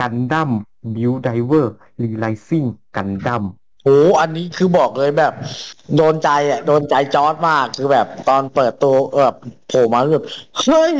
[0.00, 0.50] Gundam
[0.94, 2.64] Build Divers Re:Rising
[2.96, 3.44] Gundam
[3.84, 5.32] โอ้อันนี้คือบอกเลยแบบ
[5.96, 9.36] โดนใจอะโดนใจจอร์ดมากคือแบบตอนเปิดตัวแบบ
[9.68, 10.24] โผล่มาแบบ
[10.64, 10.94] เฮ้ย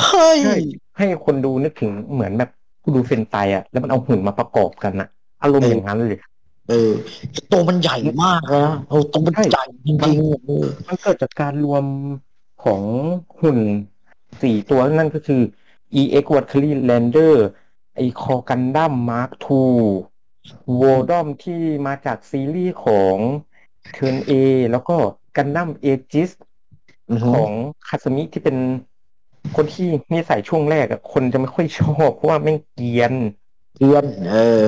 [0.00, 0.56] เฮ้ยใช่
[0.98, 2.50] ให้คนดูนึกถึงเหมือนแบบ
[2.94, 5.08] ดูเซนไตอะ แล้วมันเอาหุ่นมาประกอบกันอะ
[5.42, 6.20] อารมณ์อย่างนั้นเลย
[6.68, 6.90] เออ
[7.52, 11.84] ตัวมันใหญ่มากเลยนะโอ้ตัวมันใช่ใหญ่จริงๆเออมันเกิดจากการรวม
[12.64, 12.82] ของ
[13.40, 13.58] หุ่น
[14.42, 15.40] สี่ตัวนั่นก็คือ
[15.94, 17.34] EX w a t e r y Lander
[17.96, 23.16] ไอคอกันดั้มมาร์ค2โวดอมที่มาจากซีรีส์ของ
[23.92, 24.32] Turn A
[24.70, 24.96] แล้วก็
[25.36, 26.30] กันดั้ม AGE ส
[27.10, 27.50] อือฮึของ
[27.88, 28.56] คาซามิที่เป็น
[29.56, 33.12] คนที่นิสัยช่วงแรกอะคนจะไม่ค่อยชอบเพราะว่าแม่งเกรียน
[33.78, 34.64] เรียน เออ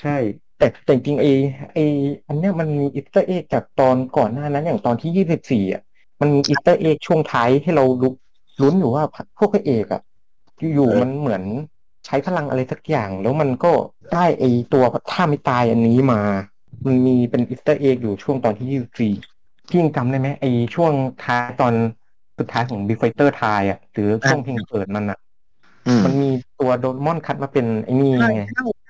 [0.00, 0.16] ใช่
[0.58, 1.26] แต่แต่จริงๆไอ
[1.72, 1.78] ไอ
[2.26, 5.82] อันเนี้ยมันมี Easter egg จากตอนก่อนหน้านั้นอย่างตอนที่ยี่สิบสี่อะ
[6.20, 8.14] มันมี Easter egg ช่วงท้ายให้เราลุ้น
[8.62, 9.04] ลุ้นอยู่ว่า
[9.38, 10.02] พวกพระเอกอะ
[10.74, 11.42] อยู่เออๆมันเหมือน
[12.06, 13.72] ใช้พลังอะไรสักอย่าง แล้วมันก็
[14.14, 16.20] ได้ไอตัวท่าไม่ตายอันนี้มา
[16.86, 19.12] มันมีเป็น Easter egg อยู่ช่วงตอนที่ยี่สิบสี่
[19.68, 20.44] พี่ยังจำได้ไหมไอ
[20.74, 20.92] ช่วง
[21.24, 21.72] ท้ายตอน
[22.38, 25.18] สุดท้ายของ Build Fighter Try อะหรือช่วงเพลงเปิดมันอะ
[25.88, 28.42] อืมมันมีตัวโดมอนคัชมาเป็นไอ้นี่ไง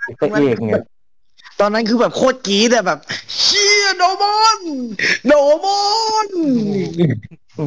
[0.08, 0.72] Easter egg ไง
[1.60, 2.98] ตอนนั้นคือแบบโคตรกรี๊ดอะแบบ
[3.38, 4.60] เชี่ยโดมอน
[5.26, 5.32] โด
[5.64, 5.80] มอ
[6.26, 6.28] น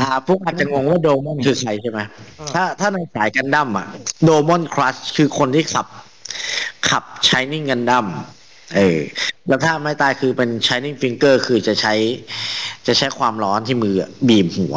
[0.01, 1.99] อ่าพวกอาจจะงงว่าโดมอนคือใครใช่ไหม
[2.39, 3.87] อ่าถ้าถ้าในสายกันดั้มอะ
[4.23, 5.87] โดมอนคัชคือคนที่ขับ
[6.89, 8.05] ขับ Shining กันดั้ม
[8.75, 8.99] เออ
[9.47, 11.93] แล้วถ้าไม่ตายคือเป็น Shining Finger คือจะใช้
[12.87, 14.75] จะใช้ความร้อนที่มืออะบีบหัว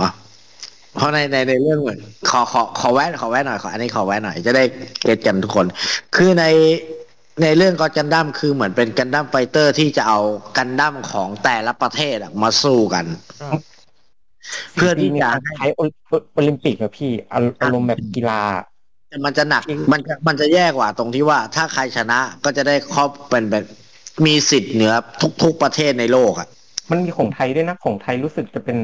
[0.96, 2.00] เพราะในในในเรื่องเหมือน
[2.31, 4.64] ขอขอขอแวะขอแวะหน่อยขออันนี้ขอแวะหน่อยจะได้
[5.04, 5.66] get กันทุกคน
[6.16, 6.44] คือใน
[7.42, 10.20] ในเรื่อง G กันดั้มคือเหมือนเป็นกันดั้ม fighter ที่จะเอา
[10.57, 13.05] กันดั้มของแต่ละประเทศอะมาสู้กัน
[13.42, 13.59] อ่า
[14.74, 15.80] เพื่อที่จะใช้โอ
[16.35, 18.42] โอลิมปิกอะพี่อารอารมณ์แบบกีฬา
[19.09, 23.64] แต่มันจะหนักมันจะมันจะแย่กว่าตรงที่ว่าถ้าใครชนะก็จะได้ครอบเป็นแบบ
[24.26, 24.92] มีสิทธิ์เหนือ
[25.42, 26.48] ทุก ๆประเทศในโลกอะ
[26.90, 28.78] มันมีของไทยด้วยนะของไทยรู้สึกจะเป็น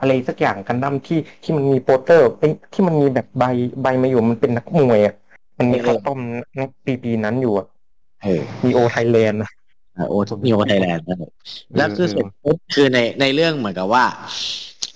[0.00, 3.44] อะไรสักอย่างกันดั้มที่ที่มันมีโปสเตอร์เอ้ยที่มันมีแบบใบ
[3.82, 5.14] ใบมาอยู่มันเป็นนักมวยอะ
[5.58, 6.18] มันมีเออข้าวต้ม
[6.58, 7.66] นักปีปีนั้นอยู่อะ
[8.22, 9.50] เออมีโอไทยแลนด์นะ
[10.08, 11.04] โอ้ทุกนิวไทยแลนด์
[11.76, 14.04] แล้วคือเสร็จปุ๊บคือในในเรื่องเหมือนกับว่า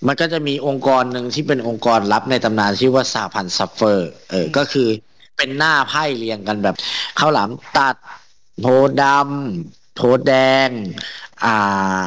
[0.07, 4.89] มันก็จะมีองค์กรหนึ่งที่เป็นองค์กรลับในตำนานชื่อว่าสหพันธ์ Shuffle เออก็คือ
[5.37, 6.77] เป็นหน้าไพ่เรียงกันแบบ
[7.19, 7.97] ข้าวหลามตัด
[8.61, 10.35] โพธิ์ดำโพธิ์แด
[10.67, 10.69] ง
[11.45, 11.57] อ่า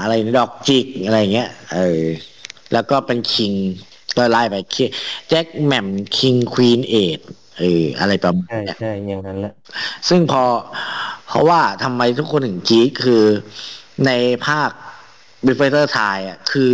[0.01, 2.03] อะไรนะดอกจิกอะไรเงี้ยเออ
[2.73, 3.53] แล้วก็เป็น king
[4.17, 4.83] ก็ไล่ไปคิ
[5.29, 7.19] แจ็คแหม่ม king queen ace
[7.60, 9.53] เอออะไรประมาณใช่เนี้ยใช่อย่างนั้นแหละ
[10.10, 10.43] ซึ่งพอ
[11.27, 13.23] เพราะว่าทำไมทุกคนถึงกรีดคือ
[14.05, 14.12] ใน
[14.47, 14.69] ภาค
[15.45, 16.73] บิฟเฟอร์ไทยอะคือ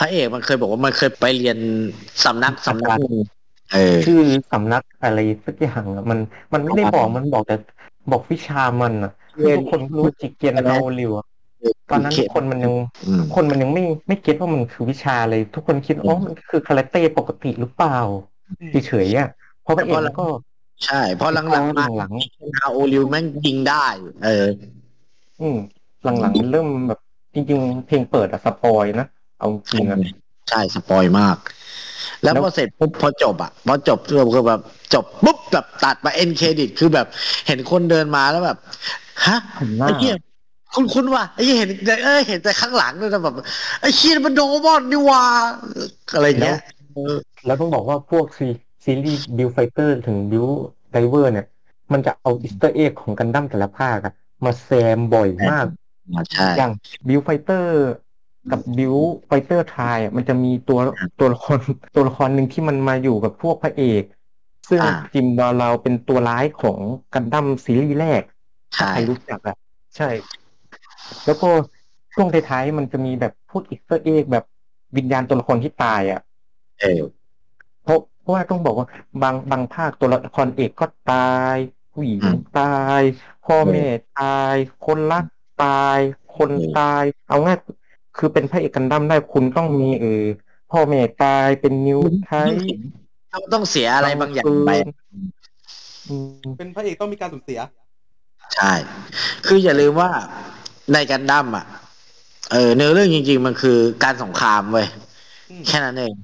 [0.00, 1.58] พระเอกมันเคยบอกว่ามันเคยไปเรียน
[2.24, 3.16] สำนักสำนักหนึ่ง
[3.72, 4.20] เออชื่อ
[4.52, 6.18] สำนักอะไรสักอย่างอะมัน
[6.52, 7.56] มันไม่ได้บอกมันบอกแต่
[8.10, 11.26] บอกวิชามันอะคือทุกคนรู้จิกเกียนเราลิวอะ
[11.90, 12.74] ตอนนั้นทุกคนมันยัง
[13.06, 17.98] อืมคนมันยังไม่ไม่เก็ตว่ามันคือวิชาเลยทุกคนคิดอ๋อมันคือคาแรคเตอร์ปกติหรือเปล่า
[18.86, 19.28] เฉยๆอะ
[19.62, 20.26] เพราะพระเอกมันก็
[20.84, 22.12] ใช่ เพราะหลังๆมาหลัง
[22.54, 23.86] ฮาโอริวแม่งยิงได้
[24.24, 25.56] เออๆอืม
[26.02, 27.00] หลังๆมันเริ่มแบบ
[27.34, 29.06] จริง ๆ เพลงเปิดอะ spoil นะ
[29.40, 29.98] เอาจริงอะ
[30.48, 31.36] ใช่ spoil มาก
[32.22, 34.60] แล้วแล้วพอเสร็จปุ๊บพอจบอะพอจบคือแบบ
[34.94, 37.06] จบปุ๊บแบบตัดมา end credit คือแบบ
[37.46, 38.58] เห็นคนเดินมาแล้วแบบ
[39.26, 40.16] ฮะหันหน้าไอ้เหี้ย
[40.74, 43.34] คุ้นคุ้นว่ะไอ้เหี้ยเห็นแต่เอ้ยเห็นแต่ข้างหลังเลยนะแบบ
[43.80, 45.22] ไอ้เชี่ยมันโดมอนนี่ว่า
[46.14, 46.58] อะไรเงี้ย
[46.94, 47.14] เออ
[47.46, 48.46] แล้วต้องบอกว่าพวกซี
[48.84, 50.46] ซีรีส์ Build Fighter ถึง Build
[50.90, 51.46] Diver เนี่ย
[51.92, 55.66] มันจะเอา Easter egg ของกันดั้มแต่ละภาคอะมาแซมบ่อยมาก
[56.32, 56.72] ใช่อย่าง
[57.08, 57.90] Build Fighter
[58.48, 58.94] กับ Build
[59.26, 60.78] Fighter Try มันจะมีตัว
[61.18, 61.58] ตัวละคร
[61.94, 64.02] ตัวละครหนึ่งที่มันมาอยู่กับพวกพระเอก
[64.68, 66.78] ซึ่งอ่าจิมวาเราเป็นตัวร้ายของ
[67.14, 68.22] กันดั้มซีรีส์แรก
[68.76, 69.56] ถ้าใช่ใครรู้จักอะ
[69.96, 70.08] ใช่
[71.26, 71.50] แล้วก็
[72.14, 74.44] ช่วงท้ายๆมันจะมีแบบพวก Easter egg แบบ
[74.96, 76.20] วิญญาณตัวละครที่ตายอะ
[76.80, 77.02] เออ
[77.82, 78.86] เพราะเพราะว่าต้องบอกว่า
[79.22, 81.16] บางบางภาคตัวละครเอกก็ตา
[81.54, 81.56] ย
[81.92, 82.62] ผู้หญิงอืมตา
[82.98, 83.00] ย
[83.46, 83.84] พ่อแม่
[84.20, 84.54] ตาย
[84.86, 85.24] คนรัก
[85.64, 85.98] ตาย
[86.36, 87.58] คนอืมตาย เอาง่าย
[88.16, 90.22] คือเป็นพระเอกกันดั้มได้คุณต้องมีเออ
[90.70, 92.52] พ่อแม่ตายเป็น Newtype
[93.32, 94.72] ต้องต้องเสียอะไรบางอย่างไป
[96.08, 96.14] อื
[96.46, 97.60] มเป็นพระเอกต้องมีการสูญเสีย
[98.54, 98.72] ใช่
[99.46, 100.10] คืออย่าลืมว่า
[100.92, 101.66] ในกันดั้มอะ
[102.52, 104.86] เออเนื้อเรื่องจริง ๆ มันคือการสงครามเว้ย
[105.50, 106.14] อืมแค่นั้นเอง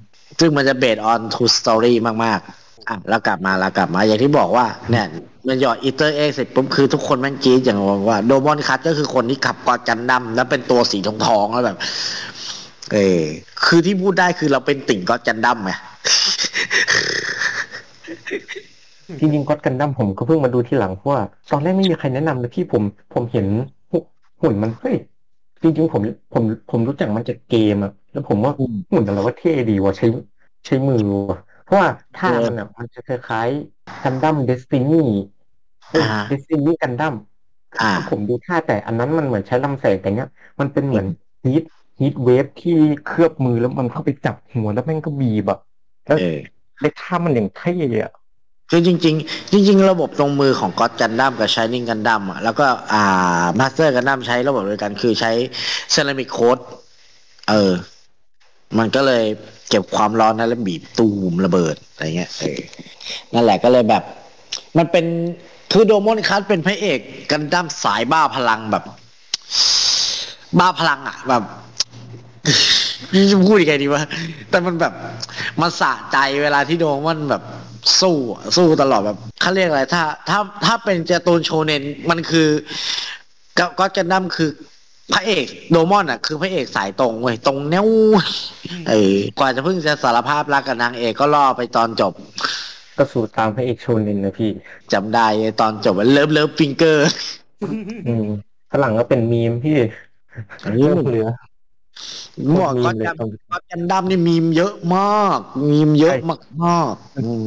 [0.40, 5.06] ซึ่งมันจะ based on true story มากๆ อะแล้วกลับมาแล้วกลับมาอย่างที่บอกว่าเนี่ย
[5.46, 11.76] มันหยอด Easter egg เสร็จปุ๊บคือทุกคนแม่งกรี๊ดอย่างว่าโดมอนคัชก็คือคนที่ขับ G กันดั้มแล้วเป็นตัวสีทองทองๆแล้วแบบ
[12.92, 13.22] เออ
[13.64, 15.72] คือที่พูดได้คือเราเป็นติ่ง G กันดั้มไง
[19.20, 21.20] จริงๆก็กันดั้มผมก็เพิ่งมาดูทีหลังเพราะว่า
[21.50, 22.82] ตอนแรกไม่มีใครแนะนำเลยพี่ผม
[23.14, 23.46] ผมเห็น
[24.40, 24.96] หุ่นมันเฮ้ย
[25.62, 30.06] จริงๆผมผมผมรู้จักมันจากเกมอะแล้วผมว่าอืมหุ่นอะไรว่าเท่ดีว่ะใช้
[30.64, 35.02] ใช้มือว่ะ เพราะว่าท่าเออมันอะมันจะคล้ายๆกันดั้ม Destiny
[36.02, 37.14] อ่า Destiny กันดั้ม
[37.80, 40.28] อ่าผมดูท่าแต่อันนั้นมันเหมือนใช้ลำแสงแต่เนี้ย
[40.60, 41.06] มันเป็นเหมือน
[41.44, 41.64] heat
[42.00, 42.76] heat wave ที่
[43.06, 45.58] เคลือบมือแล้วมันเข้าไปจับหัวแล้วแม่งก็บีบอะ
[46.06, 46.38] แล้วเออ
[46.80, 47.74] ในท่ามันอย่างเท่
[48.04, 48.12] อะ
[48.70, 55.32] คือจริงๆจริง ๆ ระบบตรงมือของก็ d กันดั้มกับ Shining กันดั้มอะแล้วก็อ่า Master กันดั้มใช้ระบบเดียวกันคือใช้
[55.90, 56.58] เซรามิก coat
[57.48, 57.72] เออ
[58.78, 59.24] มันก็เลย
[59.70, 62.60] เก็บความร้อนนั้นแล้วบีบตูมระเบิดอะไรเงี้ยเออ
[63.34, 64.02] นั่นแหละก็เลยแบบ
[64.78, 65.06] มันเป็น
[65.72, 66.98] คือโดมอนคัชเป็นพระเอก
[67.30, 68.84] กันดั้มสายบ้าพลังแบบ
[70.58, 71.42] บ้าพลังอะ แบบ
[73.30, 74.02] จะพูดยังไงดีวะ
[74.50, 74.92] แต่มันแบบ
[75.60, 77.42] มันสะใจเวลาที่โดมอนแบบ
[78.00, 82.48] สู้อะสู้ตลอดแบบเขาเรียกอะไรถ้า ถ้าถ้าเป็นการ์ตูนโชเนนมันคือ
[83.58, 84.50] ก็ G กันดั้มคือ
[85.12, 87.86] พระเอกโดมอนอะคือพระเอกสายตรงเว้ยตรงแนว
[88.88, 92.12] เออกว่าจะเพิ่งจะสารภาพรักกับนางเอกก็ล่อไปตอนจบ
[92.96, 94.50] ก็สูตรตามพระเอกโชเนนนะพี่
[94.92, 95.26] จำได้
[95.60, 97.08] ตอนจบ Love Love Finger
[98.06, 98.24] อืม
[98.72, 99.78] ฝรั่งก็เป็นมีมพี่
[100.64, 101.26] อืมเรื่องเหลือ
[102.50, 105.38] หมวกมีก็มเลยจตอนำก็จันดำนี่มีมเยอะมาก
[105.70, 107.46] มีมเยอะมากมากๆอืม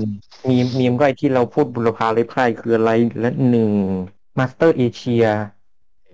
[0.50, 3.72] มีมมีมก็ไอที่เราพูดบุรพาเลยไพร่คืออะไรและหนึ่ง
[4.38, 5.24] มาสเตอร์เอเชีย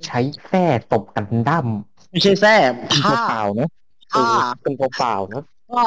[0.08, 1.68] ใช้แส้ตบกันดั้ม
[2.12, 2.56] ไม่ใช่แท้
[2.88, 3.70] เป็นผ้าเปล่าๆนะ
[4.12, 5.84] เอผ้าอเป็นเปล่าๆนะผ้า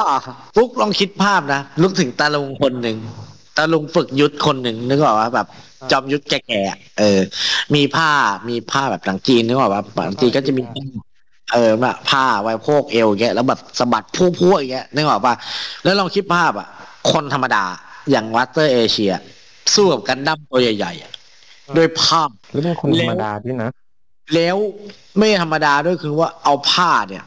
[0.55, 2.97] ฟุกลองคิดภาพนะนึกถึงตาลุงคนหนึ่ง
[3.57, 5.47] ตาลุงฝึกยุทธคนหนึ่งนึกออกว่าแบบ
[5.81, 7.19] อ่าจอมยุทธแก่ๆอะเออ
[7.75, 8.09] มีผ้า
[8.49, 10.61] มีผ้าแบบหลังจีนนึกออกว่าหลังจีนก็จะมี
[11.53, 14.05] เออแบบผ้าไว้โพกเอวอย่างเงี้ยแล้วแบบสะบัด
[14.39, 15.33] พวกๆอย่างเงี้ยนึกออกป่ะ
[15.83, 16.67] แล้วลองคิดภาพอะ
[17.11, 17.63] คนธรรมดา
[18.11, 19.13] อย่างวัตเตอร์เอเชีย
[19.75, 21.11] สู้กับกันดั้มตัวใหญ่ๆอะ
[21.77, 23.69] ด้วยภาพแล้วเป็นคนธรรมดาด้วยนะ
[24.35, 24.57] แล้ว
[25.17, 27.25] ไม่ธรรมดาด้วยคือว่าเอาผ้าเนี่ย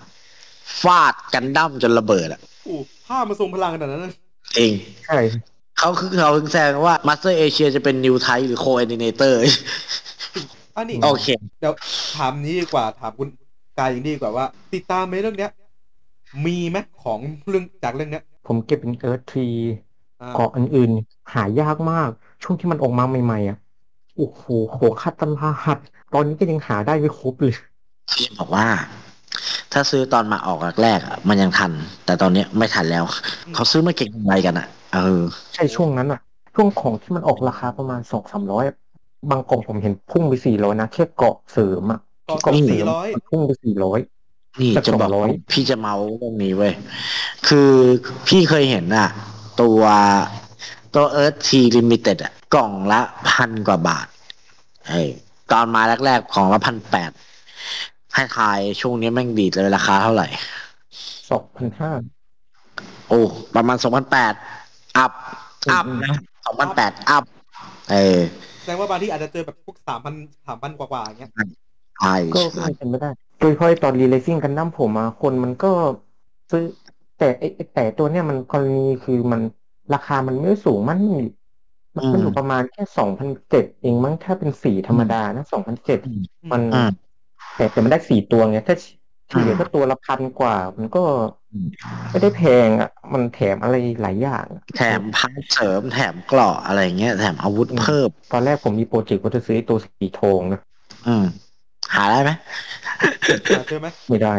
[0.82, 2.74] ฟาดกันดั้มจนระเบิดอะโอ้
[3.06, 4.14] ผ้ามาทรงพลังขนาดนั้นเลย
[4.56, 4.72] เอง
[5.06, 5.18] ใช่
[5.78, 9.38] เขาคือเขาถึงแซงว่ามาสเตอร์เอเชียจะเป็นนิวไทหรือโคเอ d ิเนเตอร์
[10.76, 11.26] อันนี้โอเค
[11.60, 11.74] เดี๋ยว
[12.16, 13.28] ถามนี้ดีกว่าถามคุณ
[13.78, 15.50] กายอย่างนี้ดีกว่าว่า ติดตามไหมเรื่องเนี้ย
[16.46, 19.48] มีไหมของเรื่องจากเรื่องเนี้ย ผมเก็บเป็น Earthree
[20.20, 22.10] อ่าเกราะอื่นๆหายากมาก
[22.42, 23.58] ช่วงที่มันออกมาใหม่ๆอะ
[24.16, 25.77] โอ้โหโหค่าตลาด
[26.14, 27.55] ตอนนี้ก็ยังหาได้ไม่ครบเลย
[28.12, 28.66] พี่บอกว่า
[29.72, 31.72] ถ้าซื้อตอนมาออกแรกๆอะมันยังทัน
[32.05, 33.05] แต่ตอนเนี้ยไม่ทันแล้ว
[33.55, 35.22] เขาซื้อมาเก็งกำไรกันอะเออ
[35.55, 36.20] ใช่ช่วงนั้นอะ
[36.55, 38.64] ช่วงของที่มันออกราคาประมาณสองสามร้อย
[39.31, 44.01] บางกล่องผมเห็นพุ่งไปสี่ร้อยนะแค่เกราะเสริมอะต่อเกราะเสสี่ร้อยมันพุ่งไปสี่ร้อย
[44.61, 46.72] นี่สักจะบอกสองร้อยพี่จะเมาเรื่องนี้เว้ย
[47.48, 47.70] คือ
[48.29, 49.09] พี่เคยเห็นอะ
[49.62, 49.81] ตัว
[50.94, 53.00] ตัว Earthree limited อะกล่องละ
[53.31, 54.07] พันกว่าบาท
[54.87, 55.00] ไอ้
[55.52, 57.11] ตอนมาแรกๆกล่องละพันแปด
[58.14, 60.28] ให้ทายช่วงนี้แม่งดีดเลยราคาเท่าไหร่
[61.31, 61.92] สองพันห้า
[63.09, 63.20] โอ้
[63.55, 64.33] ประมาณสองพันแปด
[64.96, 65.12] up
[65.72, 67.24] up อืมนะสองพันแปด up
[67.90, 68.18] เออ
[68.61, 70.14] แสดงว่าบางที่อาจจะเจอแบบพวกสามพัน
[70.46, 71.31] สามพันกว่าๆอย่างเงี้ย
[72.00, 75.70] ใช่ก็ใช่ไม่เป็นไม่ได้ โดยเฉพาะตอน Re:Rising Gundam ผมมาคนมันก็
[76.50, 76.64] ซื้อ
[77.18, 79.40] แต่ไอ้ไอ้แต่ตัวเนี้ยมันกรณีคือมัน
[79.95, 81.01] ราคามันไม่สูงมัน
[81.97, 85.99] มันมันอยู่ประมาณแค่สองพันเจ็ดเองมั้งถ้าเป็นสีธรรมดานะสองพันเจ็ด
[86.53, 86.90] มันอืม
[87.57, 88.77] แต่แต่มันได้สี่ตัวไงถ้า
[89.31, 91.03] ที่เหลือก็ตัวละพันกว่า มันก็
[91.53, 91.68] อืม
[92.11, 100.61] ไม่ได้แพงอะ มันแถมอะไรหลายอย่างอะแถมพันเสริมแถมเกราะอะไรเงี้ย แถมอาวุธเพิ่ม ตอนแรกผมมีโปรเจกต์ว่าจะซื้อไอ้ตัวสีทองนะ
[101.07, 101.25] อืม
[101.95, 102.31] หาได้ไหม
[103.51, 104.35] หาเจอไหมไม่ได้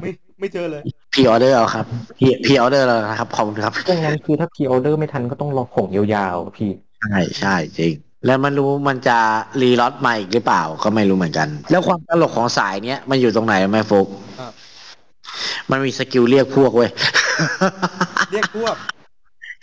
[0.00, 0.82] ไม่ ได้ไม่ไม่เจอเลย
[1.14, 1.84] preorder เอาครับ
[2.18, 6.70] pre preorder แล้วนะครับขอบคุณครับดังนั้นคือถ้า preorder ไม่ทันก็ต้องรอของยาวๆพี่
[7.00, 7.94] ใช่ใช่จริง
[8.26, 9.18] แล้วมันรู้มันจะ
[9.62, 14.06] re ล็อตใหม่อีกหรือเปล่าก็ไม่รู้เหมือนกัน แล้วความตลกของสายเนี้ยมันอยู่ตรงไหนรู้ไหมโฟก
[14.40, 14.52] ครับ
[15.70, 16.90] มันมี skill เรียกพวกเว้ย
[18.32, 18.74] เรียกพวก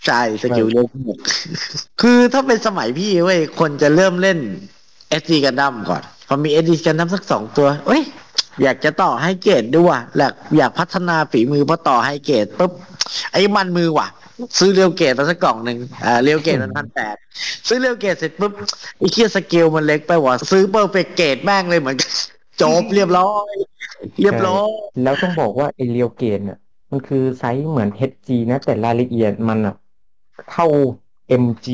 [0.06, 1.18] ใช่ skill เรียกพวก
[2.02, 4.40] คือถ้าเป็นสมัยพี่เว้ยคนจะเริ่มเล่น
[5.22, 8.02] SD กันดั้มก่อนพอมี SD กันดั้มสักสองตัวเอ้ย
[8.62, 12.72] อยากจะต่อ High Grade ด้วยว่ะอยากอยากพัฒนาฝีมือพอต่อ High Grade ปุ๊บ
[13.32, 14.08] เอ้ยมันมือว่ะ
[14.60, 17.16] ซื้อ Real Grade มาสักกล่องหนึ่งอ่า Real Grade มันพันแปด
[17.68, 18.52] ซื้อ Real Grade เสร็จปุ๊บ
[18.98, 22.12] ไอ้เชี่ยสเกลมันเล็กไปว่ะซื้อ Perfect Grade แม่งเลยเหมือนกัน
[22.62, 23.54] จบเรียบร้อย
[24.22, 24.70] เรียบร้อย
[25.04, 26.60] แล้วต้องบอกว่าไอ Real Grade อะ
[26.92, 29.76] มันคือไซส์เหมือน HG นะ แต่รายละเอียดมันอะ
[30.52, 30.68] เท่า
[31.44, 31.68] MG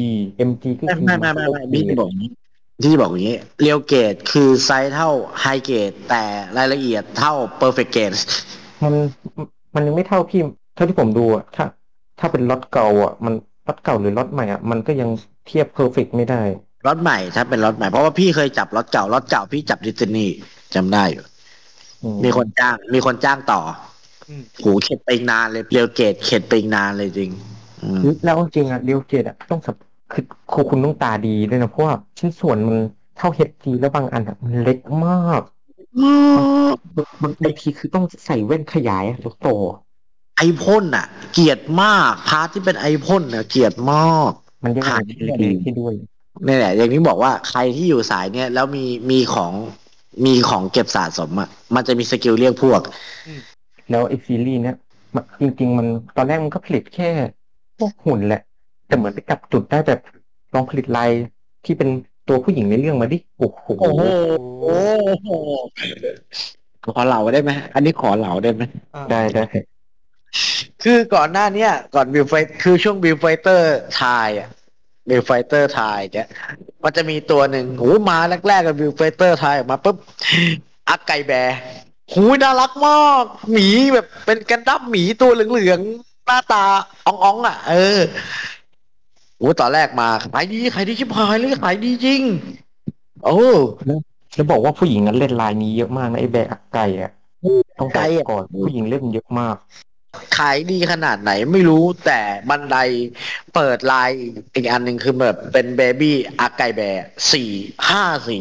[0.50, 2.10] MG ก็ไม่คือไม่ไม่ไม่ไม่พี่จะบอก
[2.80, 5.10] อย่างนี้พี่จะบอกอย่างนี้ Real Grade คือไซส์เท่า
[5.42, 6.24] High Grade แต่
[6.58, 8.12] รายละเอียดเท่าเปอร์เฟกเกรด
[8.84, 8.94] มัน
[9.76, 10.42] มันยังไม่เท่าพี่
[10.76, 11.66] เท่าที่ผมดูอะถ้า
[12.20, 13.34] ถ้าเป็นล็อตเก่าอะ มัน
[13.68, 15.10] ล็อตเก่าหรือล็อตใหม่อะมันก็ยัง
[15.48, 16.42] เทียบ Perfect ไม่ได้
[16.88, 20.36] ล็อตใหม่ถ้าเป็นล็อตใหม่เพราะว่าพี่เคยจับล็อตเก่าล็อตเก่าพี่จับ Destiny
[20.76, 21.24] จำได้อยู่
[22.04, 23.62] อืมมีคนจ้าง มีคนจ้างต่อ
[24.28, 27.32] อืมโหเข็ดไปอีกนานเลย Real Grade เข็ดไปอีกนานเลยจริง
[27.84, 29.76] อืมแล้วจริงๆอะ Real Grade อะต้องสับ
[30.12, 32.78] คือคือคุณต้องตาดีด้วยนะเพราะว่าชิ้นส่วนมัน
[33.18, 35.42] เท่า HG แล้วบางอันอะมันเล็กมาก
[36.38, 39.50] บางบางบางทีคือต้องใส่แว่นขยายอะตัว
[40.38, 45.94] ไอพ่นอะ เกลียดมาก part ที่เป็นไอพ่นอะเกลียดมากๆมันยังผ่านมีเล็กๆให้ด้วย
[46.48, 49.54] นี่แหละ อย่างที่บอกว่าใครที่อยู่สายเนี้ยแล้วมีมีของ
[50.26, 52.82] มีของเก็บสะสมอะมันจะมี skill เรียกพวก
[53.90, 54.78] แล้วไอซีรีส์เนี้ย
[55.16, 57.10] มันจริง ๆ มันตอนแรกมันก็ผลิตแค่
[57.78, 58.42] พวกหุ่นแหละ
[58.90, 60.00] แต่เหมือนไปจับจุดได้แบบ
[60.54, 61.10] ลองผลิตลาย
[61.66, 61.90] ที่เป็น
[62.28, 64.02] ตัวผู้หญิงในเรื่องมาดิโอ้โหโอ้โห
[64.62, 65.30] โอ้โห
[66.84, 68.64] ขอเล่าได้ไหมอันนี้ขอเล่าได้ไหม
[68.96, 69.46] อ่าได้ได้
[70.84, 72.34] คือก่อนหน้าเนี้ยก่อน Build Fi
[72.64, 74.50] คือช่วง Build Fighters Try อะ
[75.10, 76.28] Build Fighters Try เนี่ย
[76.84, 79.98] มันจะมีตัวหนึ่งโหมาแรกๆกับ Build Fighters Try ออกมาปุ๊บ
[80.90, 81.58] อักไก่แบร์
[82.14, 86.64] หูยน่ารักมากหมีแบบเป็นกันดั้มหมีตัวเหลืองๆหน้าตา
[87.06, 88.00] อ่องๆอะ เออ
[89.40, 92.22] โอ้ตอนแรกมาขายดีขายดีชิบหายเลยขายดีจริง
[93.26, 93.38] โอ้
[94.36, 97.12] แล้วบอกว่าผู้หญิงนั้นเล่นลายนี้เยอะมากนะไอแบกอักไก่อะ
[97.80, 99.56] ต้องบอกไก่อะก่อนผู้หญิงเล่นเยอะมาก
[100.38, 102.78] ขายดีขนาดไหนไม่รู้แต่บันได
[103.56, 104.10] เปิดลาย
[104.56, 107.52] อีกอันหนึ่งคือแบบเป็นเบบี้อาไกแบร์สี่
[107.90, 108.40] ห้าสี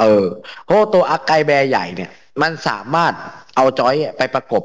[0.00, 0.24] เออ
[0.64, 2.10] เพราะว่าตัวอาไกแบร์ใหญ่เนี่ย
[2.42, 3.12] มันสามารถ
[3.56, 4.62] เอาจอยไปประกบ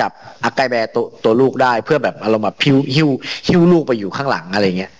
[0.00, 0.10] กับ
[0.44, 3.08] อาไกแบร์ตัวตัวลูกได้เพื่อแบบอารมณ์แบบหิวหิว
[3.48, 4.92] หิวลูกไปอยู่ข้างหลังอะไรเงี้ย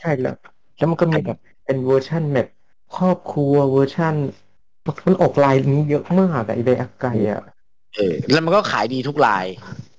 [0.00, 0.34] ใช่แล้ว
[0.76, 2.48] แล้วมันก็มีแบบเป็นเวอร์ชั่นแบบ
[2.96, 4.14] ครอบครัวเวอร์ชั่น
[5.06, 7.42] มันออกลายนี้เยอะมากอะไอแบกอักไก่อะ
[7.94, 9.44] เออแล้วมันก็ขายดีทุกลาย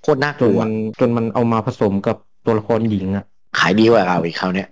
[0.02, 3.26] โคตรน่ากจนลัวมันจนมันเอามาผสมกับตัวละครหญิงอะ
[3.60, 4.68] ขายดีกว่าเราอีกคราวเนี้ย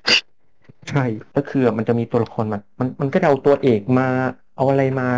[0.89, 1.03] ใช่
[1.35, 4.07] ก็คือมันจะมีตัวละครมันมันมันก็จะเอาตัวเอกมา
[4.55, 5.09] เอาอะไรมา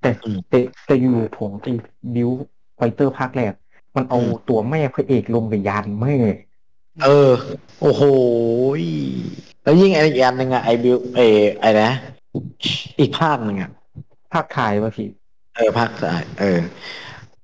[0.00, 1.72] แต่อืมแต่แต่อยู่ผมตี
[2.14, 2.53] บิวไฟ
[2.94, 3.52] เตอร์ภาคแรก
[3.96, 6.16] มันเอาอืมตัวแม่พระเอกลงกับยานแม่
[7.04, 7.32] เออ
[7.80, 8.02] โอ้โห
[8.80, 8.82] ย
[9.62, 11.20] แล้วยิ่งไอ้อีกอันหนึ่งอะไอบิวเอ
[11.60, 11.90] ไอนะ
[13.00, 13.70] อีกภาคหนึ่งอะ
[14.32, 15.08] ภาคไทยวะพี่
[15.54, 16.60] เออภาคสาย เออ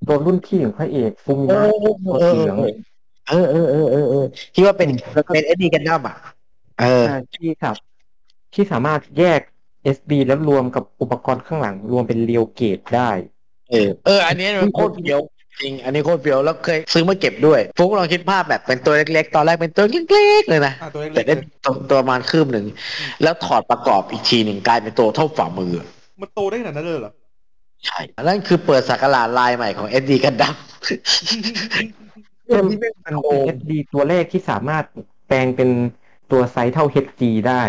[0.06, 1.70] ตัวรุ่นพี่ของพระเอกฟูมิเอนะอ
[2.06, 2.56] ตัวสีเหลือง
[3.28, 4.24] เออเออเออเออเออ
[4.54, 6.16] ที่ว่าเป็นแล้วก็เป็นเอสดีกันดั้มอะ
[6.80, 7.76] เอออ่าที่ครับ
[8.54, 9.40] ที่สามารถแยก
[9.96, 13.10] SB แล้วรวมกับอุปกรณ์ข้างหลังรวมเป็นเรียวเกตได้
[13.70, 15.20] เออเออ อันนี้มันโคตรเฟี้ยว
[15.60, 22.66] จริง อันนี้โคตรเฟี้ยวแล้วเคยซื้อมาเก็บด้วยฟุกลองคิดภาพแบบเป็นตัวเล็กๆ ตอนแรกเป็นตัวเล็กๆเลยนะอะตัวเล็แต่กๆได้เลยตัวตัวประมาณคืบหนึ่ง
[23.22, 25.72] แล้วถอดประกอบอีกทีหนึ่งกลายเป็นตัวเท่าฝ่ามือ
[26.20, 27.12] มันโตได้ขนาดนั้นเลยเหรอ
[27.86, 30.54] ใช่อันนั้นคือเปิดศักราชลายใหม่ของเอสดีกันดั้ม
[32.46, 32.94] เป็นมันเป็น
[33.56, 34.84] SD ตัวแรกที่สามารถ
[35.26, 35.70] แปลงเป็น
[36.30, 37.62] ตัวไซส์เท่า HG ได้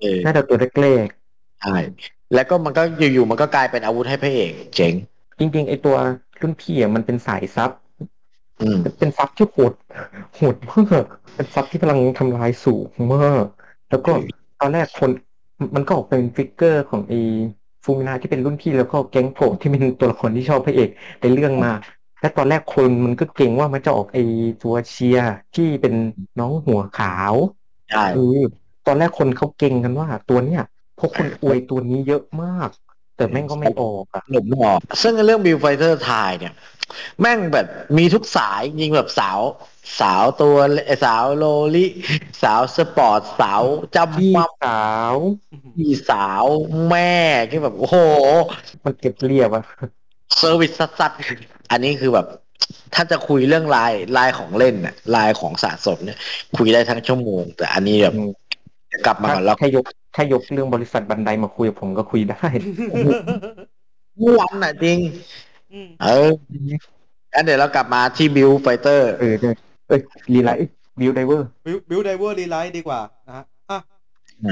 [0.00, 1.06] เออน่าจะตัวแรก
[1.60, 1.76] ใช่
[2.34, 5.96] แล้วก็มันก็อยู่ๆมันก็กลายเป็นอาวุธให้พระเอก เจ๋งๆ จริงๆไอตัว
[6.40, 7.70] รุ่นพี่อะมันเป็นสาย sup
[8.60, 9.72] อืมเป็น sup ที่โหด
[10.34, 13.44] โหดมากเป็น sup ที่พลังทำลายสูงมาก
[13.88, 14.10] แล้วก็
[14.60, 15.10] ตอนแรกคน
[15.76, 17.14] มันก็ออกเป็น figure ของไอ
[17.84, 20.88] ฟูมินาที่เป็นรุ่นพี่แล้วก็ Gyanko ที่เป็นตัวละครที่ชอบพระเอก
[21.20, 21.72] ในเรื่องมา
[22.20, 24.18] และตอนแรกคนมันก็เก็งว่ามันจะออกไอ
[24.62, 25.94] ตัว Shia ที่เป็น
[26.38, 27.34] น้องหัวขาว
[27.88, 28.18] ใช่เออ
[28.86, 30.60] ตอนแรกคนเขาเก็งกันว่าตัวเนี้ย
[30.94, 32.70] เพราะคนอวยตัวนี้เยอะมาก
[33.16, 36.54] แต่แม่งก็ไม่ออกอะหนุ่มหล่อซึ่งเรื่อง Build Fighters Try เนี่ย
[37.20, 37.66] แม่งแบบ
[37.98, 39.40] มีทุกสายจริงแบบสาว
[40.00, 40.56] สาวตัว
[41.04, 41.44] สาวโล
[41.74, 41.86] ลิ
[42.42, 43.62] สาวสปอร์ตสาว
[43.96, 45.14] จำพี่มัมสาว
[45.76, 46.44] พี่สาว
[46.90, 47.14] แม่
[47.50, 47.96] ที่แบบ โอ้โห
[48.84, 49.64] มันเก็บเรียบอะ
[50.38, 52.26] เซอร์วิสสัสๆอันนี้คือแบบ
[52.94, 56.18] ถ้าจะคุยเรื่องลายลายของเล่นน่ะลายของสะสมเนี่ย
[56.56, 58.30] คุยได้ทั้งชั่วโมง แต่อันนี้แบบอืม
[58.92, 59.84] จะกลับมาถ้าก่อนแล้วถ้ายก
[60.16, 62.46] ถ้ายกเรื่องบริษัทบันไดมาคุยกับผมก็คุยได้
[64.22, 64.98] ม่วนอะจริง
[65.72, 66.28] อืมเออ
[67.32, 69.54] งั้นเดี๋ยวเรากลับมาที่ Build Fighter เออเนี่ย
[69.88, 70.00] เอ้ย
[70.32, 73.78] Re:RISE Build Diver Build Build Diver Re:RISE ดีกว่านะฮะอะ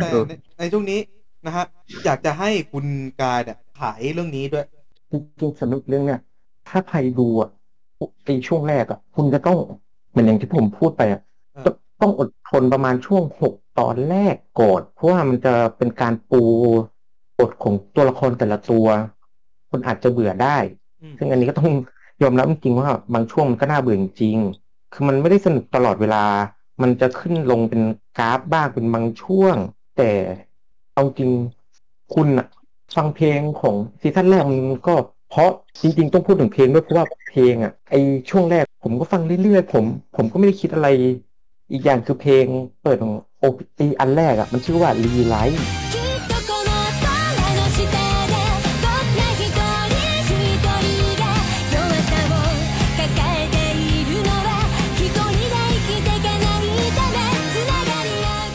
[0.01, 1.01] แต่เออในในช่วงนี้
[1.47, 1.65] นะฮะ
[2.05, 2.87] อยากจะให้คุณ
[3.23, 4.65] กายเนี่ยขายเรื่องนี้ด้วย
[5.11, 5.12] จ
[5.43, 6.21] ริงๆสนุกเรื่องเนี้ย
[6.69, 7.51] ถ้าใครดูอะ
[8.25, 9.57] ไอช่วงแรกอะ คุณจะต้อง
[10.11, 11.21] เหมือนอย่างที่ผมพูดไปอะ
[11.55, 11.75] เออ
[12.05, 16.43] ต้องต้องอดทนประมาณช่วงหกตอนแรกก่อนเพราะว่ามันจะเป็นการปู
[17.39, 18.87] บทของตัวละครแต่ละตัว
[19.71, 20.57] คุณอาจจะเบื่อได้
[21.03, 21.71] อืมซึ่งอันนี้ก็ต้อง
[22.23, 26.25] ยอมรับจริงๆว่าบางช่วงมันก็น่าเบื่อจริงๆคือมันไม่ได้สนุกตลอดเวลา
[26.83, 27.83] มันจะขึ้นลงเป็น
[28.19, 29.57] กราฟบ้างเป็นบางช่วง
[29.97, 30.11] แต่
[30.95, 31.31] เอาจริง
[32.15, 32.47] คุณอะ
[32.97, 34.95] ฟังเพลงของซีซั่นแรกมันก็
[35.31, 35.51] เพราะ
[35.83, 37.95] จริงๆต้องพูดถึงเพลงด้วยเพราะว่าเพลงอะไอ
[38.31, 39.85] ช่วงแรกผมก็ฟังเรื่อยๆผม
[40.17, 40.89] ผมก็ไม่ได้คิดอะไร
[41.73, 42.47] อีกอย่างคือเพลง
[42.83, 45.62] เปิดของ OP อันแรกอะ่ะ มันชื่อว่า Re:RISE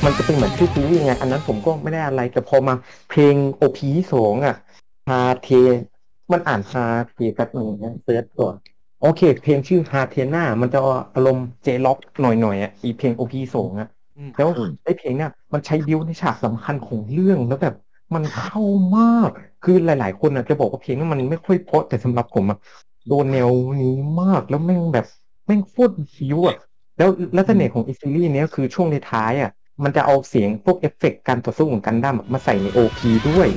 [0.05, 2.73] มันจะเป็นเหมือนชื่อซีรีส์ไง อันนั้นผมก็ไม่ได้อะไร แต่พอมา
[3.09, 4.55] เพลง OP สองอะ
[5.09, 5.49] HATE
[6.31, 8.55] มันอ่าน HATE กันอย่างนะ search ก่อน
[9.01, 10.79] โอเค เพลงชื่อ HATENA มันจะ
[11.15, 13.87] อารมณ์ J-rock หน่อยๆอะอีเพลง OP สองอะ
[14.17, 17.75] อืมแล้วอืมไอ้เพลงเนี่ยมันใช้บิวในฉากสำคัญของเรื่องแล้วแบบ
[18.15, 18.61] มันเข้า
[18.97, 19.29] มาก
[19.63, 22.57] คือหลาย ๆ คนอะจะบอกว่าเพลงนั้นมันไม่ค่อยเพราะแต่สำหรับผมอะ
[23.07, 23.49] โดนแนว
[23.81, 25.05] นี้มากแล้วแม่งแบบ
[25.45, 26.55] แม่งโคตรบิวอะ
[26.97, 29.51] แล้วแล้วเสน่ห์ของอีซีรีส์เนี้ยคือช่วงในท้ายอะ
[29.83, 33.47] มันจะเอาเสียงพวกเอฟเฟกต์การต่อสู้ของกันดั้มอะมาใส่ใน OP ด้วย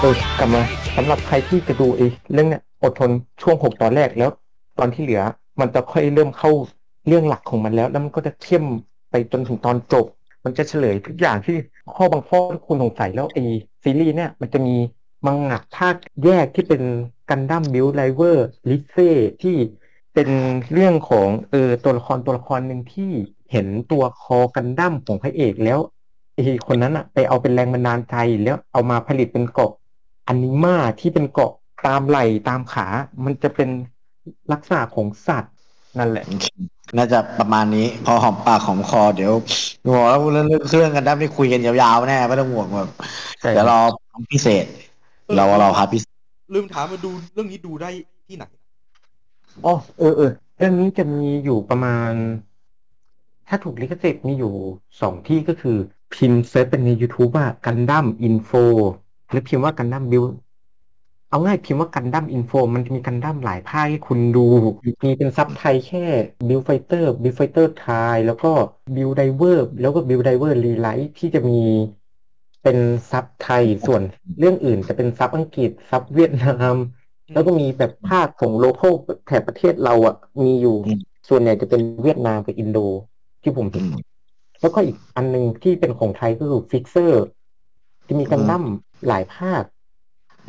[0.00, 0.62] เออกลับมา
[0.96, 3.10] สำหรับใครที่จะดูไอ้เรื่องเนี้ยอดทน
[3.42, 4.30] ช่วงหกตอนแรกแล้ว
[4.78, 5.22] ตอนที่เหลือ
[5.60, 6.50] มันจะค่อยเริ่มเข้า
[7.08, 8.64] เรื่องหลักของมันแล้ว แล้วมันก็จะเข้ม
[9.10, 10.06] ไปจนถึงตอนจบ
[10.44, 11.56] มันจะเฉลยทุกอย่างที่
[11.96, 13.44] ข้อบางข้อที่คุณสงสัยแล้วไอ้
[13.82, 14.76] ซีรีส์เนี่ยมันจะมี
[15.26, 15.94] มังงะภาค
[16.24, 16.82] แยกที่เป็น
[17.30, 19.10] กันดั้ม Build Diver Rize
[19.42, 19.56] ที่
[20.14, 20.28] เป็น
[20.72, 23.10] เรื่องของเออตัวละครตัวละครหนึ่งที่
[23.52, 25.78] เห็นตัว Core กันดั้มของพระเอกแล้ว
[26.34, 29.72] ไอ้คนนั้นอะไปเอาเป็นแรงบันดาลใจแล้วเอามาผลิตเป็นเกาะ
[30.28, 31.52] อนิมาที่เป็นเกาะ
[31.86, 32.86] ตามไหล่ตามขา
[33.24, 33.68] มันจะเป็น
[34.52, 35.54] ลักษณะของสัตว์
[35.98, 36.24] นั่นแหละ
[36.96, 39.32] น่าจะประมาณนี้ พอหอมปากหอมคอเดี๋ยว
[39.86, 42.90] บอกแล้วเรื่องเครื่องกันได้ไม่คุยกันยาวๆแน่ไม่ต้องห่วงแบบ
[43.40, 43.78] ใช่เดี๋ยวรอ
[44.32, 44.64] พิเศษ
[45.36, 46.14] เราเราพาพิเศษ
[46.54, 47.90] ลืมถามมาดูเรื่องนี้ดูได้
[48.26, 48.44] ที่ไหน
[49.64, 52.10] อ๋อเออเออเรื่องนี้จะมีอยู่ประมาณ
[53.48, 54.52] ถ้าถูกลิขสิทธิ์มีอยู่
[55.00, 55.76] สองที่ก็คือ
[56.14, 58.50] พิมพ์ search เป็นใน YouTube ว่า Gundam Info
[59.30, 60.22] หรือพิมพ์ว่ากันดั้มบิว
[61.30, 64.46] เอาง่ายพิมพ์ว่า Gundam Info มันจะมีกันดั้มหลายภาคให้คุณดู
[65.04, 66.04] มีเป็นซับไทยแค่
[66.48, 68.50] Build Fighter Build Fighter Try แล้วก็
[68.96, 71.60] Build Diver แล้วก็ Build Diver Re:RISE ที่จะมี
[72.62, 72.78] เป็น
[73.10, 74.02] ซับไทยส่วน
[74.38, 76.74] เรื่องอื่นจะเป็นซับอังกฤษซับเวียดนาม
[77.32, 78.88] แล้วก็มีแบบภาคของโลโก้
[79.26, 80.76] แถบประเทศเราอะ มีอยู่
[81.28, 82.78] ส่วนใหญ่จะเป็นเวียดนามกับอินโด
[83.42, 83.86] ที่ผมเห็น
[84.60, 87.24] แล้วก็อีกอันหนึ่งที่เป็นของไทยก็คือ Flixer
[88.08, 88.64] จะมีกันดั้ม
[89.06, 89.64] หลายภาค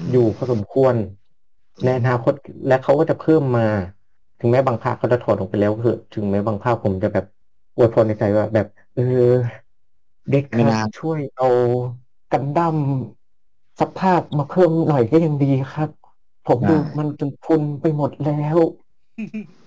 [0.09, 0.95] อยู่พอสมควร
[1.83, 2.33] ในอนาคต
[2.67, 3.67] และเขาก็จะเพิ่มมา
[4.39, 7.25] ถึงแม้บางภาคเขาจะถอดออกไปแล้วก็เถอะถึงแม้บางภาคผมจะแบบ
[7.75, 9.01] อวยพรในใจว่า แบบ เออ
[10.29, 11.47] DEX ไม่รับน่าช่วยเอา
[12.31, 12.77] กันดั้ม
[13.79, 15.89] สภาพมาเพิ่มหน่อยก็ยังดีครับ
[16.47, 18.57] ผมดูมันจนพุนไปหมดแล้ว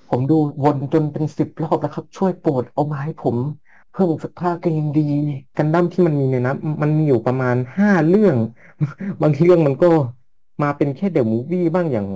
[0.08, 3.36] ผมดูวนจนเป็นสิบรอบแล้วครับ ช่วยโปรดเอามาให้ผม
[3.92, 5.10] เพิ่มอีกสักภาคก็ยังดี
[5.56, 8.36] กันดั้มที่มันมีเนี่ยนะ มันมีอยู่ประมาณห้าเรื่อง
[9.20, 9.90] บางเรื่องมันก็
[10.62, 12.08] มาเป็นแค่เดอะมูฟวี่บ้างอย่าง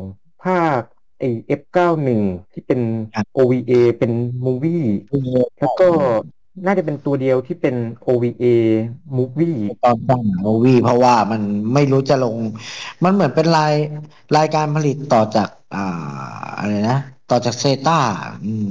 [0.45, 0.81] ภาค
[1.19, 2.21] ไอเอฟเก้าหนึ่ง
[2.53, 2.81] ที่เป็น
[3.15, 4.13] ครับ OVA เป็น
[4.45, 4.85] มูฟวี่
[5.59, 5.89] แล้วก็
[6.67, 7.75] น่าจะเป็นตัวเดียวที่เป็น
[8.07, 8.45] OVA
[9.17, 11.43] มูฟวี่ตอนตั้งโมวี่เพราะว่ามัน
[11.75, 12.37] ไม่รู้จะลง
[13.05, 13.75] มันเหมือนเป็นราย
[14.37, 15.87] รายการผลิตต่อจาก อ่า
[16.59, 16.99] อะไรนะ
[17.31, 18.01] ต่อจากเซตา
[18.45, 18.71] อืม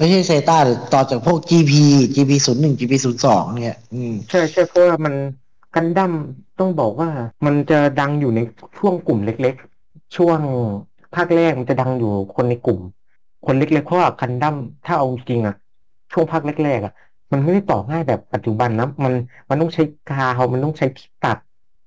[0.00, 1.72] ไม่ใช่เซตาหรือต่อจากพวก GP
[2.14, 5.14] GP ศูนย์หนึ่ง GP ศูนย์สองเนี่ย อืมใช่ใช่เพราะว่ามัน
[5.74, 6.12] กันดั้ม
[6.58, 7.08] ต้องบอกว่า
[7.46, 8.40] มันจะดังอยู่ใน
[8.78, 10.38] ช่วงกลุ่มเล็ก ๆ ช่วง
[11.14, 12.80] ภาคแรกมันจะดังอยู่คนในกลุ่ม
[13.46, 15.54] คนเล็กๆเพราะว่ากันดั้มถ้าเอาจริงๆอะ
[16.12, 16.94] ช่วงภาคแรกๆอะ
[17.32, 19.14] มันไม่ได้ต่อง่ายแบบปัจจุบันนะมัน
[19.48, 21.38] มันต้องใช้กาวมันต้องใช้ที่ตัด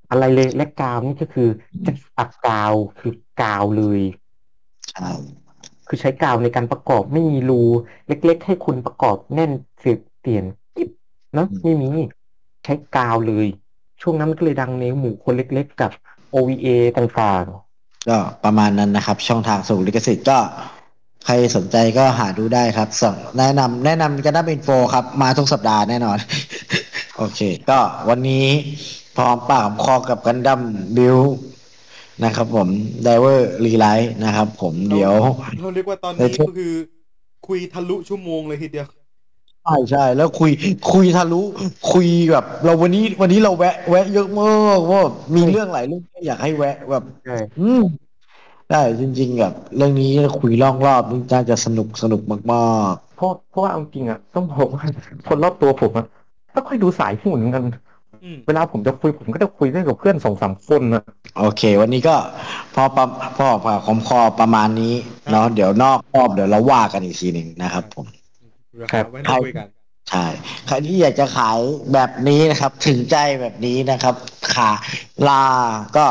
[0.10, 1.48] อะไรเลยและกาวนี่ก็คือ
[1.86, 4.02] จะตัดกาวคือกาวเลย
[4.92, 5.10] ใช่
[5.88, 7.62] คือใช้กาวในการประกอบไม่มีรู
[8.08, 10.44] เล็ก ๆ ให้คุณประกอบแน่นเสียเปลี่ยน
[10.76, 10.90] กิ๊บ
[11.34, 11.90] เนอะไม่มี
[12.64, 13.48] ใช้กาวเลย
[14.02, 15.92] ช่วงนั้นมันก็เลยดังในหมู่คนเล็ก ๆ กับ
[16.34, 16.68] OVA
[16.98, 17.44] ต่าง
[18.10, 20.38] ก็ประมาณนั้นนะครับ ช่องทางส่งลิขสิทธิ์ก็
[21.26, 26.18] ใครสนใจก็หาดูได้ครับสั่งแนะนำแนะนำกันได้เป็นโฟครับ มาทุกสัปดาห์แน่นอน
[27.18, 27.80] โอเค ก็
[28.10, 28.46] วันนี้
[29.18, 30.62] พร้อมปากหอมคอกับกันดั้ม
[30.98, 31.18] บิว
[32.24, 32.68] นะครับผม
[33.04, 35.14] Diver Re:RISE นะครับผมเดี๋ยว
[35.62, 36.74] เราเรียกว่าตอนในนี้ช่วงก็คือ
[37.48, 38.88] คุยทะลุชั่วโมงเลยทีเดียว
[39.64, 40.52] ใช่ใช่แล้วคุย
[40.92, 41.42] คุยทะลุ
[41.92, 45.04] คุยแบบ เราวันนี้วันนี้เราแวะ แวะเยอะมากว่า
[45.36, 47.84] มีเรื่องหลายเรื่องที่อยากให้แวะแบบๆใช่อืม
[48.70, 52.38] ได้จริงๆแบบเรื่องนี้คุยรอบรอบนี่น่าจะสนุกสนุกมา
[52.94, 54.84] กเพราะเพราะว่าเอาจริงๆอะต้องบอกว่า
[55.28, 56.06] คนรอบตัวผมอะ
[56.54, 57.74] ไม่ค่อยดูสายหุ้นเหมือนกันอืม
[58.48, 62.16] เวลาผมจะคุยผมก็จะคุยได้กับเพื่อนสองสามคนอะๆโอเค วันนี้ก็
[62.76, 63.06] พอประ
[63.38, 64.94] พอพอคอมคอประมาณนี้
[65.32, 68.06] เนาะเดี๋ยวนอกรอบเดี๋ยวเราว่ากันอีกทีหนึ่งนะครับผม
[68.78, 69.68] เดี๋ยวครับหาไว้นั่งคุยกัน
[70.10, 70.26] ใช่
[70.68, 71.60] ใครที่อยากจะขาย
[71.94, 74.16] แบบนี้นะครับ ถึงใจแบบนี้นะครับ
[74.56, 74.70] ขา
[75.28, 75.44] ลา
[75.98, 76.06] ก็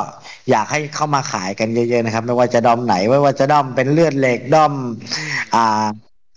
[0.51, 4.73] อยากให้เข้ามาขายกันเยอะๆนะครับ ไม่ว่าจะดอมไหนไม่ว่าจะดอมเป็นเลือดเหล็กดอม
[5.55, 5.85] อ่า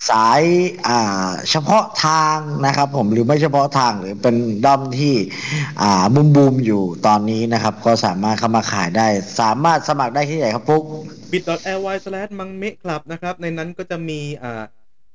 [0.10, 0.42] สาย
[0.88, 4.36] อ่าเฉพาะทางนะครับ ผมหรือไม่เฉพาะทางหรือเป็น
[4.66, 5.16] ดอมที่
[5.82, 9.08] อ่าบูมบูมๆอยู่ตอนนี้นะครับ ก็สามารถเข้ามาขายได้
[9.42, 10.84] สามารถสมัครได้ที่ไหนครับปุ๊ก
[11.32, 14.64] bit.ly slash มังเมะครับนะครับ ในนั้นก็จะมีอ่า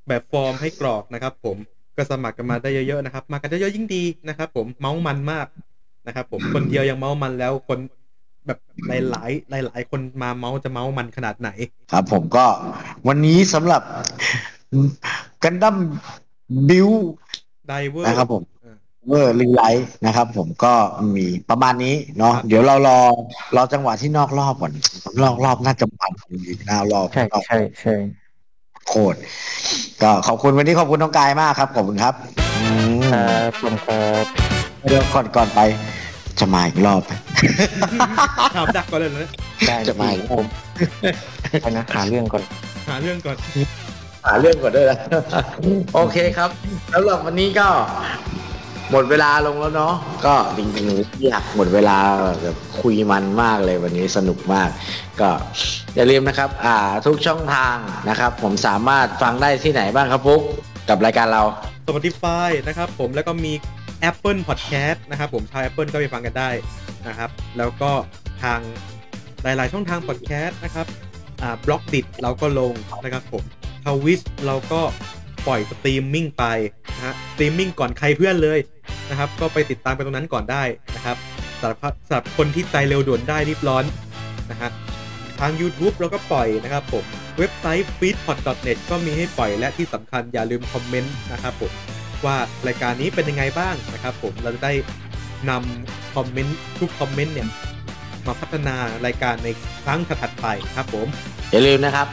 [0.09, 1.57] แบบฟอร์มให้กรอกนะครับ ผม
[1.97, 5.47] ก็สมัครกันมาได้เยอะๆนะครับ มากันเยอะๆยิ่งดีนะครับ ผมเมาส์มันมาก
[6.07, 7.79] นะครับ ผมคนเดียวยังเมาส์มันแล้วคน
[8.47, 11.51] แบบหลายๆหลาย ๆ คนมาเมาส์จะเมาส์มันขนาดไหน
[11.93, 12.47] ครับผมก็
[13.09, 13.83] วันนี้สำหรับ
[15.45, 15.77] กันดั้ม
[16.69, 18.43] Build Diver นะครับผม
[19.07, 20.73] เวอร์ Re:RISE นะครับ ผมก็
[21.15, 22.99] มีประมาณนี้เนาะเดี๋ยวเรารอ
[23.57, 24.73] รอจังหวะที่นอกรอบก่อน
[25.23, 26.13] นอกรอบน่าจะมัน
[26.49, 27.95] อีกหน้ารอบใช่นอกใช่ใช่
[28.89, 29.19] โคตร
[30.03, 32.15] ก็ขอบคุณวันนี้ขอบคุณน้องกายมากครับขอบคุณครับ
[32.61, 32.67] อื
[32.97, 34.25] มครับผมครับ
[34.87, 35.61] เดี๋ยวก่อนก่อนไป
[36.41, 37.13] จะมาอีกรอบไหม
[38.57, 39.29] ถามดักก่อนเลยนะ
[39.67, 40.47] ได้จะมาอีกผม
[41.63, 42.43] ไปนะหาเรื่องก่อน
[42.89, 43.37] หาเรื่องก่อน
[44.25, 44.99] หาเรื่องก่อนด้วยนะ
[45.95, 46.51] โอเคครับ
[46.91, 47.69] แล้วหรับวันนี้ก็
[48.91, 49.95] หมดเวลาลงแล้วเนาะ
[50.27, 51.97] ก็จริงๆอยากหมดเวลา
[52.43, 54.69] แบบคุยมันมากเลยวันนี้สนุกมาก
[55.21, 55.31] ก็
[55.97, 57.77] อย่าลืมนะครับ อ่าทุกช่องทาง
[58.09, 60.43] นะครับ ผมสามารถฟังได้ที่ไหนบ้างครับปุ๊ก
[60.89, 61.43] กับรายการเรา
[61.87, 63.53] Spotify นะครับผมแล้วก็มี
[64.11, 66.51] Apple Podcast นะครับผมชาว Apple ก็ไปฟังกันได้
[67.09, 67.91] นะครับ แล้วก็
[68.43, 68.61] ทาง
[69.43, 70.87] หลาย ๆ ช่องทาง Podcast นะครับ
[71.43, 72.73] อ่าบล็อกดิเราก็ลง
[73.05, 73.45] นะครับผม
[73.85, 74.83] ทวิชเราก็
[75.47, 76.45] ปล่อยสตรีมมิ่งไป
[76.97, 78.59] นะฮะสตรีมมิ่งก่อนใครเพื่อนเลย
[79.11, 80.63] นะครับ ก็ไปติดตามไปตรงนั้นก่อนได้
[80.97, 81.17] นะครับ
[81.61, 81.79] สำหรับ
[82.09, 83.85] สำหรับคนที่ใจเร็วด่วนได้รีบร้อน
[84.51, 84.71] นะฮะ
[85.41, 87.05] ทาง YouTube เราก็ปล่อยนะครับผม
[87.39, 91.73] เว็บไซต์ feedpot.net ก็มีให้ปล่อยและที่สำคัญอย่าลืมคอมเมนต์นะครับผม
[92.25, 94.73] ว่ารายการนี้เป็นยังไงบ้างนะครับผมเราจะได้
[95.51, 97.49] นำคอมเมนต์ทุกคอมเมนต์เนี่ย
[98.27, 98.77] มาพัฒนา
[99.07, 99.49] รายการใน
[99.85, 101.07] ครั้งถัดไปครับผม
[101.51, 102.07] อย่าลืมนะครับ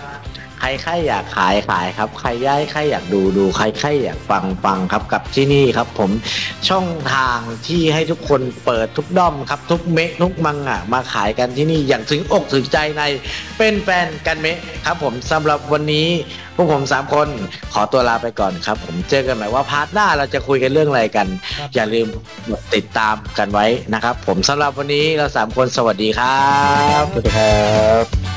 [0.60, 6.12] ใครใครอยากขายขายครับใครย้ายใครอยากดูดูใครใครอยากฟังฟังครับกับที่นี่ครับ ผม
[6.70, 7.38] ช่องทาง
[7.68, 13.02] ที่ให้ทุกคนเปิดทุกด้อมครับ ทุกเมะทุกมังงะมาขายกันที่นี่อย่างถึงอกถึงใจใน
[13.58, 16.08] เป็นแฟนกันเมะครับ ผมสำหรับวันนี้
[16.56, 17.28] พวกผมสามคน
[17.74, 21.28] ขอตัวลาไปก่อนครับ ผมเจอกันใหม่ว่า part หน้าเราจะคุยกันเรื่องอะไรกัน
[21.58, 22.08] ครับอย่าลืม
[22.50, 26.46] กดติดตามกันไว้นะครับ ผมสำหรับวันนี้เราสามคนสวัสดีครั
[27.02, 27.56] บสวัสดีครั
[28.04, 28.37] บ